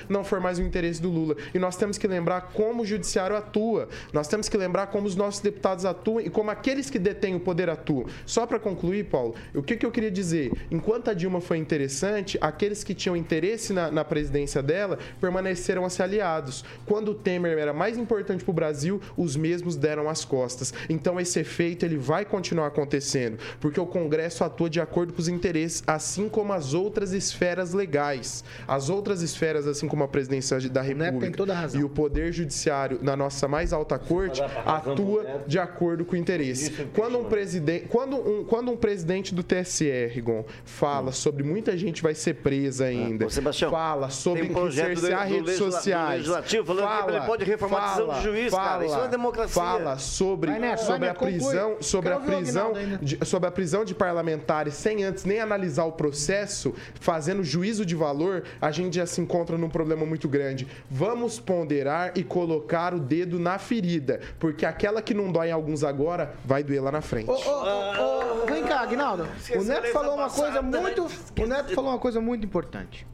[0.08, 1.36] não for mais o interesse do Lula.
[1.54, 3.88] E nós temos que lembrar como o judiciário atua.
[4.14, 7.40] Nós temos que lembrar como os nossos deputados atuam e como aqueles que detêm o
[7.40, 8.06] poder atuam.
[8.26, 10.52] Só para concluir, Paulo, o que, que eu queria dizer?
[10.72, 15.90] Enquanto a Dilma foi interessante, aqueles que tinham interesse na, na presidência dela permaneceram a
[15.90, 16.64] ser aliados.
[16.86, 20.74] Quando o Temer era mais importante para o Brasil, os mesmos deram as costas.
[20.90, 25.28] Então esse efeito ele vai continuar acontecendo, porque o Congresso atua de acordo com os
[25.28, 28.44] interesses, assim como as outras esferas legais.
[28.68, 31.80] As outras esferas, assim como a presidência da República tem toda a razão.
[31.82, 36.82] e o Poder Judiciário na nossa mais alta corte atua de acordo com o interesse.
[36.82, 41.78] É Quando um presidente, quando um, quando um presidente do TSE, Rigon, fala sobre muita
[41.78, 45.68] gente vai ser presa ainda, Ô, Sebastião, fala sobre um do- cercear do redes legisla-
[45.68, 48.86] do sociais, que ele pode reformar a decisão do juiz, cara.
[48.86, 49.62] Isso é democracia.
[49.62, 53.86] Fala sobre, Vai, Neto, sobre vai, a prisão, sobre a prisão, de, sobre a prisão
[53.86, 59.06] de parlamentares sem antes nem analisar o processo, fazendo juízo de valor, a gente já
[59.06, 60.68] se encontra num problema muito grande.
[60.90, 65.84] Vamos ponderar e colocar o dedo na ferida, porque aquela que não dói em alguns
[65.84, 67.30] agora vai doer lá na frente.
[67.30, 69.28] Ô, ô, ô, ô, vem cá, Aguinaldo.
[69.58, 71.04] O Neto falou uma coisa muito.
[71.04, 71.10] né?
[71.44, 73.06] O Neto falou uma coisa muito importante.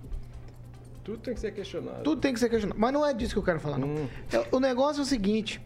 [1.03, 2.03] Tudo tem que ser questionado.
[2.03, 2.79] Tudo tem que ser questionado.
[2.79, 4.09] Mas não é disso que eu quero falar, não.
[4.33, 5.61] É, O negócio é o seguinte: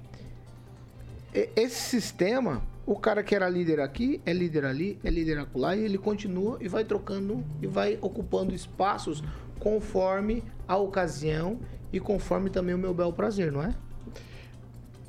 [1.56, 5.84] esse sistema, o cara que era líder aqui, é líder ali, é líder acolá, e
[5.86, 9.24] ele continua e vai trocando e vai ocupando espaços
[9.60, 11.60] conforme a ocasião
[11.92, 13.74] e conforme também o meu bel prazer, não é?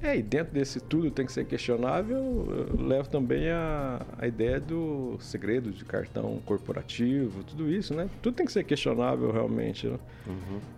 [0.03, 4.59] É, e dentro desse tudo tem que ser questionável, eu levo também a, a ideia
[4.59, 8.09] do segredo de cartão corporativo, tudo isso, né?
[8.23, 9.87] Tudo tem que ser questionável realmente.
[9.87, 9.99] Né?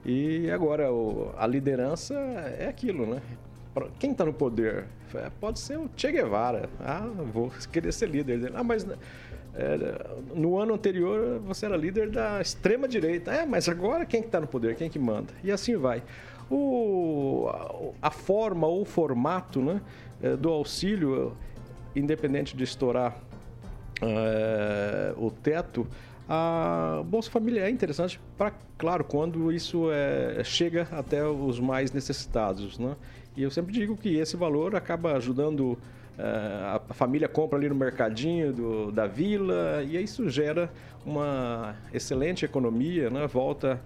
[0.05, 2.15] E agora, o- a liderança
[2.59, 3.23] é aquilo, né?
[3.73, 4.87] Pra- Quem está no poder?
[5.15, 6.69] É, Pode ser o Che Guevara.
[6.81, 8.55] Ah, vou querer ser líder dele.
[8.57, 8.85] Ah, mas
[10.35, 13.33] no ano anterior você era líder da extrema direita.
[13.33, 14.77] É, mas agora quem que está no poder?
[14.77, 15.33] Quem que manda?
[15.45, 16.03] E assim vai.
[16.51, 17.49] O,
[18.01, 19.81] a, a forma ou o formato né,
[20.23, 21.37] é, do auxílio,
[21.95, 23.19] independente de estourar
[24.01, 25.87] é, o teto,
[26.29, 32.79] a Bolsa Família é interessante para, claro, quando isso é, chega até os mais necessitados.
[32.79, 32.97] Né?
[33.37, 35.79] E eu sempre digo que esse valor acaba ajudando.
[36.23, 40.71] É, a família compra ali no mercadinho do- da vila e isso gera
[41.05, 43.27] uma excelente economia, né?
[43.27, 43.81] volta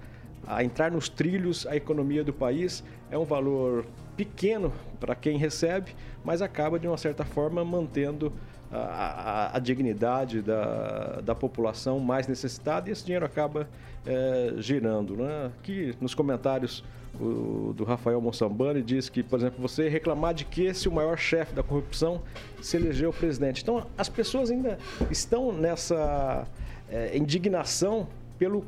[0.47, 2.84] a entrar nos trilhos a economia do país.
[3.11, 8.32] É um valor pequeno para quem recebe, mas acaba de uma certa forma mantendo
[8.70, 13.66] a, a- a dignidade da, da população mais necessitada e esse dinheiro acaba
[14.05, 15.16] eh, girando.
[15.16, 15.51] Né?
[15.59, 16.84] Aqui nos comentários
[17.20, 21.16] o- do Rafael Monsambani diz que, por exemplo, você reclamar de que esse o maior
[21.18, 22.22] chefe da corrupção
[22.62, 23.62] se elegeu presidente.
[23.62, 24.78] Então as pessoas ainda
[25.10, 26.46] estão nessa
[26.90, 28.06] eh, indignação
[28.38, 28.64] pelo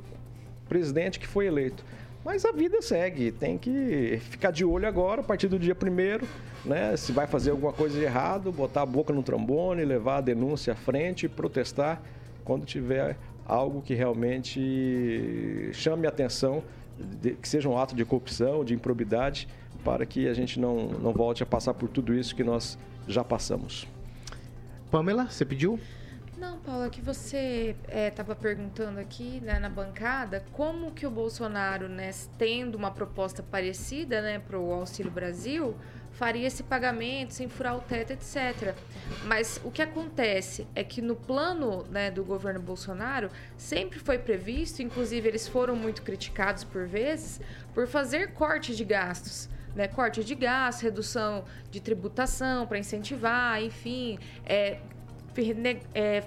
[0.69, 1.85] presidente que foi eleito.
[2.25, 6.27] Mas a vida segue, tem que ficar de olho agora, a partir do dia primeiro,
[6.65, 6.97] né?
[6.97, 10.73] Se vai fazer alguma coisa de errado, botar a boca no trombone, levar a denúncia
[10.73, 12.03] à frente protestar
[12.45, 16.63] quando tiver algo que realmente chame a atenção,
[17.21, 19.49] de- que seja um ato de corrupção, de improbidade,
[19.85, 23.23] para que a gente não, não volte a passar por tudo isso que nós já
[23.25, 23.87] passamos.
[24.91, 25.79] Pamela, você pediu?
[26.39, 32.11] Não, Paula, que você estava perguntando aqui né, na bancada como que o Bolsonaro, né,
[32.39, 35.75] tendo uma proposta parecida né, para o Auxílio Brasil,
[36.19, 38.75] faria esse pagamento sem furar o teto, etc.
[39.25, 44.83] Mas o que acontece é que no plano né, do governo Bolsonaro sempre foi previsto,
[44.83, 47.41] inclusive eles foram muito criticados por vezes,
[47.73, 49.49] por fazer corte de gastos.
[49.77, 54.81] Né, corte de gastos, redução de tributação para incentivar, enfim, é,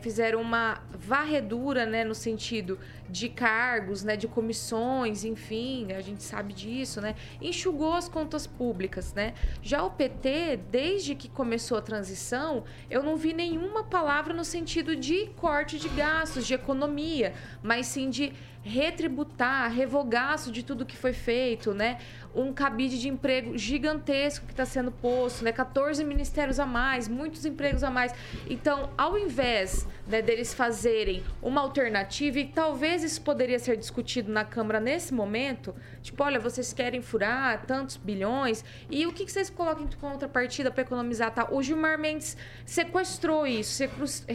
[0.02, 6.54] fizeram uma varredura, né, no sentido de cargos, né, de comissões, enfim, a gente sabe
[6.54, 9.34] disso, né, enxugou as contas públicas, né.
[9.62, 14.96] Já o PT, desde que começou a transição, eu não vi nenhuma palavra no sentido
[14.96, 18.34] de corte de gastos, de economia, mas sim de
[18.64, 21.98] retributar, revogaço de tudo que foi feito, né?
[22.34, 25.52] Um cabide de emprego gigantesco que está sendo posto, né?
[25.52, 28.14] 14 ministérios a mais, muitos empregos a mais.
[28.50, 34.44] Então, ao invés né, deles fazerem uma alternativa, e talvez isso poderia ser discutido na
[34.44, 39.50] Câmara nesse momento, tipo, olha, vocês querem furar tantos bilhões, e o que, que vocês
[39.50, 41.32] colocam em contrapartida para economizar?
[41.32, 41.48] Tá?
[41.52, 43.84] O Gilmar Mendes sequestrou isso,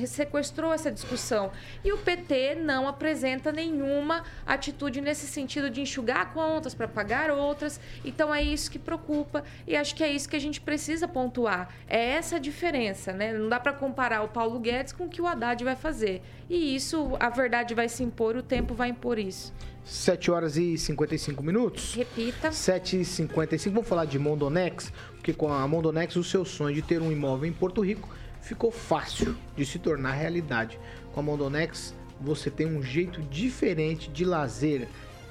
[0.06, 1.52] sequestrou essa discussão.
[1.84, 7.80] E o PT não apresenta nenhuma atitude nesse sentido de enxugar contas para pagar outras.
[8.04, 11.68] Então é isso que preocupa e acho que é isso que a gente precisa pontuar.
[11.88, 13.32] É essa a diferença, né?
[13.32, 16.22] Não dá para comparar o Paulo Guedes com o que o Haddad vai fazer.
[16.48, 19.52] E isso, a verdade vai se impor, o tempo vai impor isso.
[19.84, 21.94] 7 horas e 55 minutos.
[21.94, 22.50] Repita.
[22.50, 26.82] 7 e 55 Vamos falar de Mondonex, porque com a Mondonex o seu sonho de
[26.82, 28.08] ter um imóvel em Porto Rico
[28.40, 30.78] ficou fácil de se tornar realidade.
[31.12, 34.88] Com a Mondonex você tem um jeito diferente de lazer.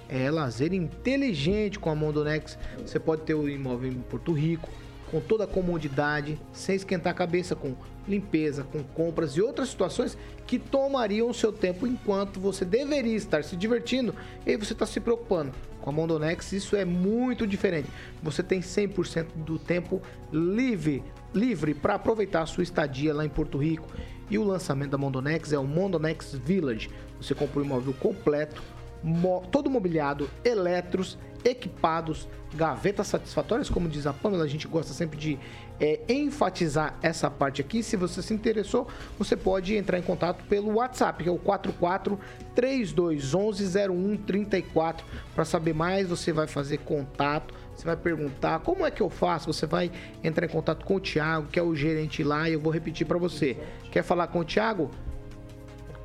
[0.08, 2.58] É lazer inteligente com a Mondonex.
[2.86, 4.70] Você pode ter o imóvel em Porto Rico
[5.10, 7.76] com toda a comodidade, sem esquentar a cabeça com
[8.08, 13.43] limpeza, com compras e outras situações que tomariam o seu tempo enquanto você deveria estar
[13.43, 14.14] se divertindo
[14.45, 15.51] e você está se preocupando.
[15.82, 17.89] Com a Mondonex isso é muito diferente.
[18.22, 20.01] Você tem 100% do tempo
[20.32, 21.03] livre,
[21.34, 23.88] livre para aproveitar a sua estadia lá em Porto Rico.
[24.30, 26.89] E o lançamento da Mondonex é o Mondonex Village.
[27.22, 28.62] Você compra o imóvel completo,
[29.06, 35.20] mo- todo mobiliado, eletros, equipados, gavetas satisfatórias, como diz a Pamela, a gente gosta sempre
[35.20, 35.38] de
[35.80, 37.84] é, enfatizar essa parte aqui.
[37.84, 38.88] Se você se interessou,
[39.20, 42.18] você pode entrar em contato pelo WhatsApp, que é o 44
[42.56, 45.06] 3211 0134.
[45.36, 49.53] Para saber mais, você vai fazer contato, você vai perguntar como é que eu faço,
[49.53, 49.91] você vai
[50.24, 53.06] entrar em contato com o Thiago, que é o gerente lá, e eu vou repetir
[53.06, 53.56] para você.
[53.91, 54.89] Quer falar com o Thiago?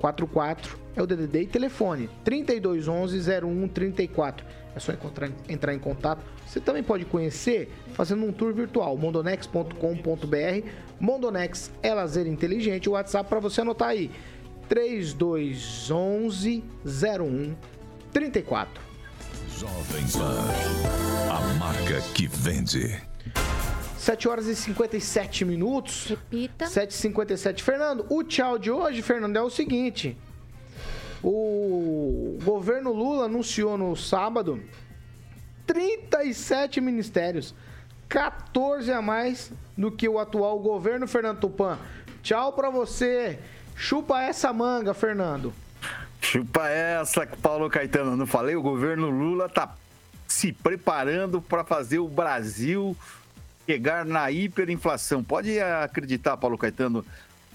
[0.01, 4.47] 44 é o DDD e telefone 3211 0134.
[4.75, 6.23] É só encontrar, entrar em contato.
[6.47, 10.69] Você também pode conhecer fazendo um tour virtual mondonex.com.br.
[10.99, 12.89] Mondonex é lazer inteligente.
[12.89, 14.11] O WhatsApp para você anotar aí
[14.69, 18.91] 3211 0134.
[19.59, 20.39] Jovem Pan,
[21.29, 23.01] a marca que vende.
[23.99, 26.07] 7 horas e 57 minutos.
[26.07, 26.65] Repita.
[26.65, 27.61] 7h57.
[27.61, 30.17] Fernando, o tchau de hoje, Fernando, é o seguinte.
[31.23, 34.61] O governo Lula anunciou no sábado
[35.67, 37.55] 37 ministérios.
[38.09, 41.79] 14 a mais do que o atual governo, Fernando Tupan.
[42.23, 43.39] Tchau pra você.
[43.77, 45.53] Chupa essa manga, Fernando.
[46.21, 48.17] Chupa essa, Paulo Caetano.
[48.17, 48.57] Não falei?
[48.57, 49.75] O governo Lula tá
[50.27, 52.97] se preparando para fazer o Brasil
[53.67, 55.23] chegar na hiperinflação.
[55.23, 57.05] Pode acreditar, Paulo Caetano.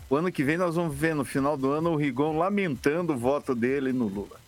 [0.09, 3.17] O ano que vem nós vamos ver no final do ano o Rigon lamentando o
[3.17, 4.43] voto dele no Lula.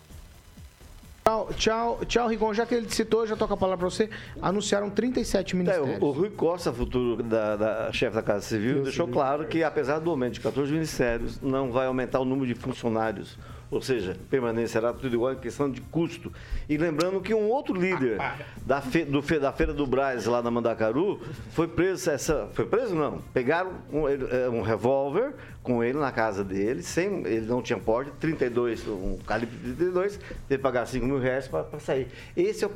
[1.26, 2.54] Tchau, tchau, tchau, Rigon.
[2.54, 4.10] Já que ele citou, já toca a palavra pra você.
[4.42, 6.02] Anunciaram 37 É, ministérios.
[6.02, 10.00] o, o Rui Costa, futuro da, da chefe da Casa Civil, deixou claro que, apesar
[10.00, 13.38] do aumento de 14 ministérios, não vai aumentar o número de funcionários.
[13.70, 16.32] Ou seja, permanecerá tudo igual em questão de custo.
[16.70, 18.18] E lembrando que um outro líder
[18.66, 21.20] da, fe- do da Feira do Brás, lá na Mandacaru,
[21.52, 22.10] foi preso.
[22.10, 23.20] Essa, foi preso, não.
[23.34, 28.10] Pegaram um, é, um revólver com ele na casa dele, sem, ele não tinha porte,
[28.22, 32.08] 32, um calibre 32, teve que pagar 5 mil reais para sair.
[32.38, 32.70] Esse é o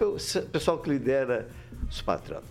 [0.52, 1.48] pessoal que lidera
[1.90, 2.44] os patrões.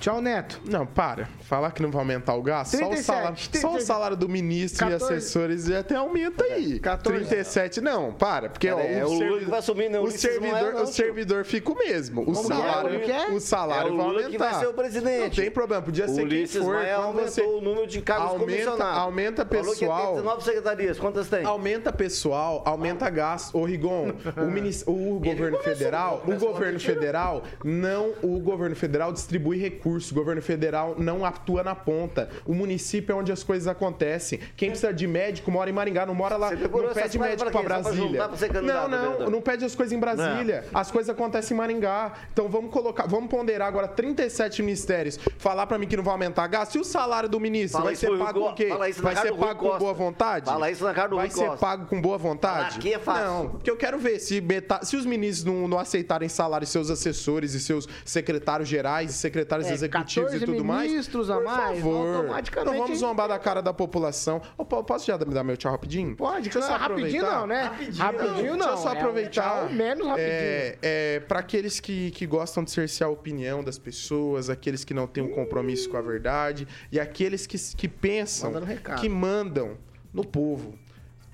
[0.00, 0.60] Tchau, Neto.
[0.64, 1.28] Não, para.
[1.42, 2.76] Falar que não vai aumentar o gasto.
[2.76, 3.84] Só o, 37, salário, só o 37.
[3.84, 5.12] salário do ministro 14.
[5.12, 6.78] e assessores até aumenta aí.
[6.78, 7.24] 14.
[7.26, 8.48] 37, não, para.
[8.48, 9.98] Porque ó, é o Lula que vai assumir, né?
[9.98, 12.24] O o Ulisses não é, servidor, não, o servidor fica o mesmo.
[12.28, 12.34] O é?
[12.34, 13.30] salário, é?
[13.30, 14.30] o salário É o vai aumentar.
[14.30, 15.20] que vai ser o presidente.
[15.20, 16.74] Não tem problema, podia O ser Ulisses quem for.
[16.76, 18.98] Maia quando aumentou você o número de cargos aumenta, comissionados.
[18.98, 20.14] aumenta Falou pessoal.
[20.14, 20.98] 19 secretarias.
[20.98, 21.44] Quantas tem?
[21.44, 23.58] Aumenta pessoal, aumenta gasto.
[23.58, 29.58] Ô, Rigon, o, minis- o governo federal, o governo federal não, o governo federal distribui
[29.58, 32.28] recursos, o governo federal não atua na ponta.
[32.44, 34.38] O município é onde as coisas acontecem.
[34.56, 38.28] Quem precisa de médico mora em Maringá, não mora lá, não pede médico pra Brasília.
[38.28, 40.64] pra Não, não, não pede as coisas em Brasília.
[40.72, 42.12] As coisas acontecem em Maringá.
[42.32, 45.18] Então vamos colocar, vamos ponderar agora 37 ministérios.
[45.38, 46.76] Falar pra mim que não vai aumentar gasto.
[46.76, 48.68] E o salário do ministro Fala vai ser pago Co- com o quê?
[49.00, 50.46] Vai ser pago com boa vontade?
[50.46, 52.78] Fala isso na cara do Vai ser pago com boa vontade?
[52.78, 53.24] Aqui é fácil.
[53.24, 54.42] Não, porque eu quero ver se,
[54.82, 59.68] se os ministros não, não aceitarem salário seus assessores e seus secretários gerais e secretários
[59.68, 60.90] É, executivos e 14 tudo mais.
[60.90, 64.40] ministros a por mais, favor, automaticamente, Não vamos zombar da cara da população.
[64.56, 66.16] Ô, Paulo, posso já me dar meu tchau rapidinho?
[66.16, 67.40] Pode, Deixa eu não, só rapidinho aproveitar.
[67.40, 67.62] não, né?
[67.62, 68.66] Rapidinho, não.
[68.66, 69.30] Deixa eu só é um aproveitar.
[69.30, 70.30] tchau menos rapidinho.
[70.32, 74.94] É, é, para aqueles que, que gostam de cercear a opinião das pessoas, aqueles que
[74.94, 79.76] não têm um compromisso com a verdade e aqueles que, que pensam Mandando que mandam
[80.12, 80.78] no povo.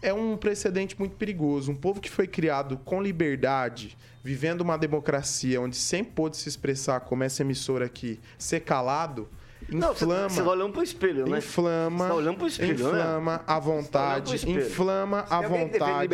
[0.02, 1.72] É um precedente muito perigoso.
[1.72, 7.00] Um povo que foi criado com liberdade, vivendo uma democracia onde sempre pôde se expressar,
[7.00, 9.28] como essa emissora aqui, ser calado,
[9.70, 10.28] inflama.
[10.28, 11.38] você tá olhando pro espelho, né?
[11.38, 12.74] Inflama, Você tá olhando pro espelho, né?
[13.00, 16.08] inflama a vontade, tá inflama a defende vontade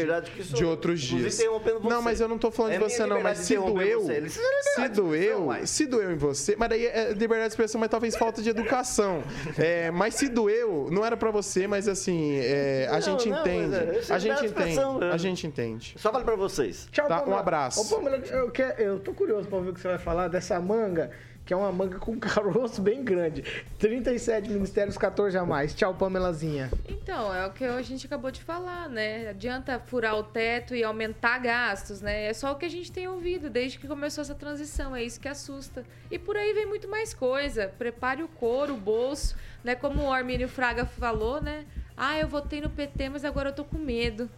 [0.55, 1.83] de outros Inclusive, dias.
[1.83, 4.29] Não, mas eu não tô falando É de você não, mas se doeu, você.
[4.29, 8.43] Se doeu, se doeu em você, mas daí é liberdade de expressão, mas talvez falta
[8.43, 9.23] de educação.
[9.59, 13.41] É, mas se doeu, não era pra você, mas assim, é, a Não, gente não,
[13.41, 13.75] entende.
[13.75, 14.77] é, é a gente entende.
[15.01, 15.11] né?
[15.13, 15.95] A gente entende.
[15.99, 16.89] Só vale pra vocês.
[16.91, 17.81] Tchau, Tá, um abraço.
[17.95, 20.59] Ô, Pamela, eu, quero- eu tô curioso pra ver o que você vai falar dessa
[20.61, 21.11] manga
[21.51, 23.43] que é uma manga com caroço bem grande.
[23.77, 25.75] 37 ministérios, 14 a mais.
[25.75, 26.71] Tchau, Pamelazinha.
[26.89, 29.31] Então, é o que a gente acabou de falar, né?
[29.31, 32.27] Adianta furar o teto e aumentar gastos, né?
[32.27, 34.95] É só o que a gente tem ouvido desde que começou essa transição.
[34.95, 35.85] É isso que assusta.
[36.09, 37.67] E por aí vem muito mais coisa.
[37.77, 39.35] Prepare o couro, o bolso,
[39.65, 39.75] né?
[39.75, 41.67] Como o Armínio Fraga falou, né?
[41.97, 44.31] Ah, eu votei no PT, mas agora eu tô com medo.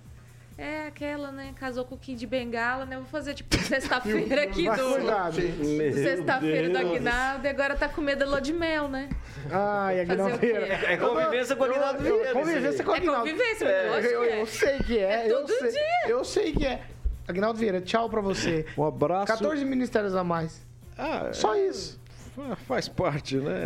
[0.59, 1.53] É aquela, né?
[1.59, 2.97] Casou com o Kim de Bengala, né?
[2.97, 5.95] Vou fazer tipo sexta-feira aqui do.
[5.95, 6.79] Sexta-feira do.
[6.79, 9.09] Aguinaldo e agora tá com medo da lua de mel, né?
[9.51, 10.39] Ai, Aguinaldo?
[10.39, 10.67] Vieira.
[10.67, 13.31] É convivência com o Aguinaldo Eu- eu- Vieira, Convivência com o É Aguinaldo.
[13.31, 14.41] convivência, mas eu eu, é.
[14.41, 15.03] eu sei que é.
[15.27, 15.81] É eu todo sei, dia.
[16.09, 16.83] Eu sei que é.
[17.29, 18.67] Aguinaldo Vieira, tchau pra você.
[18.77, 19.27] Um abraço.
[19.27, 20.61] 14 ministérios a mais.
[20.99, 21.99] Ah, Só isso.
[22.35, 23.63] Fa- Faz parte, né?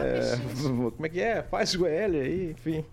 [0.62, 1.42] Como é que é?
[1.42, 2.84] Faz o L aí, enfim.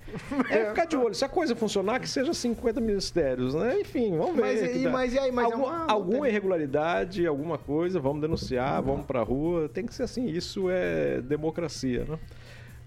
[0.49, 1.13] É ficar de olho.
[1.13, 3.79] Se a coisa funcionar, que seja 50 ministérios, né?
[3.79, 4.41] Enfim, vamos ver.
[4.41, 5.31] Mas e- mas e aí?
[5.31, 9.67] Mas é Algum- uma- alguma irregularidade, alguma coisa, vamos denunciar, vamos pra rua.
[9.69, 10.27] Tem que ser assim.
[10.27, 12.17] Isso é democracia, né?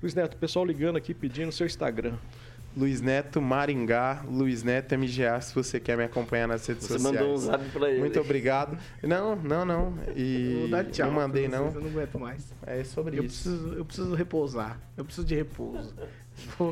[0.02, 2.14] Luiz Neto, o pessoal ligando aqui pedindo seu Instagram.
[2.76, 7.16] Luiz Neto Maringá, Luiz Neto MGA, se você quer me acompanhar nas redes Você sociais.
[7.18, 8.00] mandou um zap pra ele.
[8.00, 8.76] Muito obrigado.
[9.02, 9.94] Não, não, não.
[10.14, 11.06] E Vou dar tchau.
[11.06, 11.68] não mandei, não.
[11.72, 12.44] Eu não aguento mais.
[12.66, 13.48] É sobre Eu isso.
[13.50, 14.78] preciso, eu preciso repousar.
[14.96, 15.94] Eu preciso de repouso.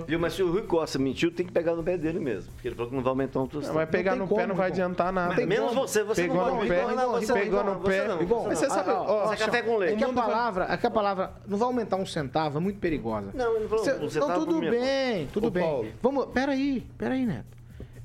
[0.07, 2.53] Viu, mas se o Rui Costa mentiu, tem que pegar no pé dele mesmo.
[2.53, 3.75] Porque ele falou que não vai aumentar um tostão.
[3.75, 5.35] Mas pegar no como, pé não vai adiantar nada.
[5.35, 5.81] tem Menos como.
[5.89, 6.69] você, você Pegou não no vai.
[6.69, 8.09] pé, Não, não, você pegou não, no você pé.
[8.09, 9.97] não, você Mas você sabe, ó, Você é café com É leite.
[9.99, 13.31] que a palavra, é que a palavra não vai aumentar um centavo, é muito perigosa.
[13.35, 15.93] Não, ele falou, Cê- você não, tá tudo por minha bem, tudo bem.
[16.03, 17.55] Vamos, peraí, peraí, Neto.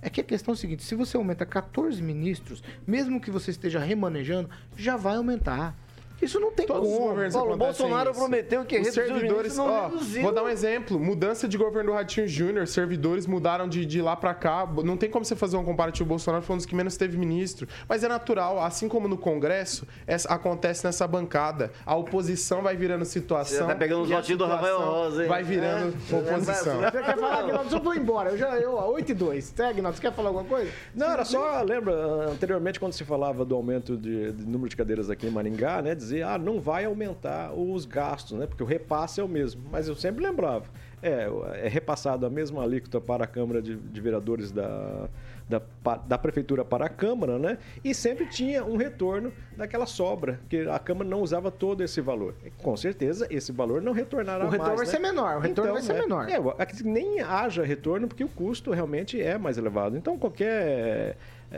[0.01, 3.51] É que a questão é o seguinte, se você aumenta 14 ministros, mesmo que você
[3.51, 5.75] esteja remanejando, já vai aumentar.
[6.21, 7.31] Isso não tem Todos os como.
[7.31, 8.19] Paulo, Bolsonaro isso.
[8.19, 10.21] prometeu que Os os servidores, não ó, reduziu.
[10.23, 10.99] vou dar um exemplo.
[10.99, 14.67] Mudança de governo do Ratinho Júnior, servidores mudaram de, de lá pra cá.
[14.83, 16.05] Não tem como você fazer um comparativo.
[16.05, 17.67] O Bolsonaro foi um dos que menos teve ministro.
[17.87, 21.71] Mas é natural, assim como no Congresso, essa- acontece nessa bancada.
[21.85, 23.59] A oposição vai virando situação.
[23.59, 25.29] Você tá pegando os a votinhos do Rafael Rosa, hein?
[25.29, 26.15] Vai virando É.
[26.15, 26.79] oposição.
[26.81, 27.75] Você quer falar, Aguinaldo?
[27.75, 28.29] Eu vou embora.
[28.31, 29.45] Eu já, eu, ó, 8 e 2.
[29.45, 30.71] Você, Aguinaldo, você quer falar alguma coisa?
[30.93, 31.93] Não, era só, lembra,
[32.31, 35.95] anteriormente quando se falava do aumento de, de número de cadeiras aqui em Maringá, né?
[36.09, 38.47] Dizer, ah, não vai aumentar os gastos, né?
[38.47, 39.61] Porque o repasse é o mesmo.
[39.71, 40.65] Mas eu sempre lembrava,
[41.01, 41.29] é,
[41.63, 45.07] é repassado a mesma alíquota para a Câmara de, de Vereadores da,
[45.47, 45.61] da,
[46.05, 47.57] da Prefeitura para a Câmara, né?
[47.83, 52.35] E sempre tinha um retorno daquela sobra, que a Câmara não usava todo esse valor.
[52.61, 54.91] Com certeza, esse valor não retornará O retorno mais, vai né?
[54.91, 56.27] ser menor, o retorno vai ser é, menor.
[56.29, 59.97] É, que nem haja retorno, porque o custo realmente é mais elevado.
[59.97, 61.15] Então, qualquer é,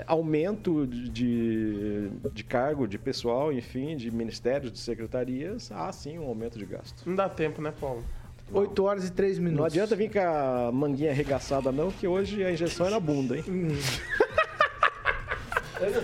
[0.08, 6.26] aumento de, de, de cargo, de pessoal, enfim, de ministérios, de secretarias, há sim um
[6.26, 7.04] aumento de gasto.
[7.06, 8.04] Não dá tempo, né, Paulo?
[8.54, 9.58] 8 horas e 3 minutos.
[9.58, 13.38] Não adianta vir com a manguinha arregaçada, não, que hoje a injeção é na bunda,
[13.38, 13.44] hein?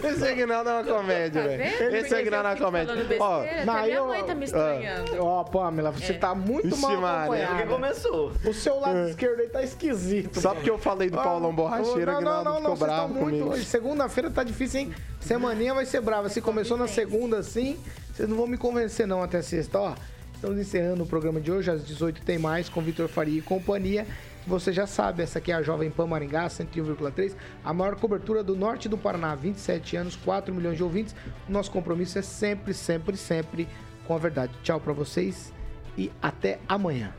[0.03, 1.95] Esse Aguinaldo é uma comédia, Tá velho.
[1.97, 2.93] Esse Aguinaldo é uma comédia.
[3.19, 5.23] Ó, Não, minha eu- mãe tá me estranhando.
[5.23, 7.25] Ó, Pamela, você tá muito Ixi, mal Maria.
[7.27, 7.71] Porque acompanhada.
[7.73, 8.31] começou.
[8.45, 10.39] O seu lado esquerdo aí tá esquisito.
[10.39, 13.13] só porque eu falei do Paulão Borracheiro, não, não, Aguinaldo não, não, ficou vocês bravo
[13.13, 13.25] muito.
[13.25, 13.49] comigo.
[13.49, 13.65] hoje.
[13.65, 14.93] Segunda-feira tá difícil, hein?
[15.19, 16.29] Semaninha vai ser brava.
[16.29, 17.77] Se começou na segunda assim,
[18.13, 19.93] vocês não vão me convencer não até sexta, ó.
[20.33, 24.05] Estamos encerrando o programa de hoje, às 18 tem mais, com Vitor Faria e companhia.
[24.47, 27.35] Você já sabe, essa aqui é a Jovem Pan Maringá, 101,3,
[27.65, 31.13] a maior cobertura do norte do Paraná, 27 anos, 4 milhões de ouvintes.
[31.49, 33.67] O nosso compromisso é sempre, sempre, sempre
[34.07, 34.53] com a verdade.
[34.63, 35.51] Tchau pra vocês
[35.97, 37.13] e até amanhã.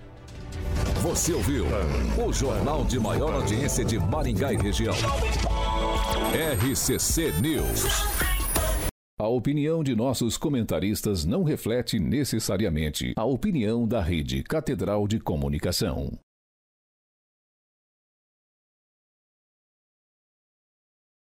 [1.03, 1.67] Você ouviu
[2.27, 4.95] o jornal de maior audiência de Maringá e região.
[6.33, 7.85] RCC News.
[9.21, 16.19] A opinião de nossos comentaristas não reflete necessariamente a opinião da Rede Catedral de Comunicação.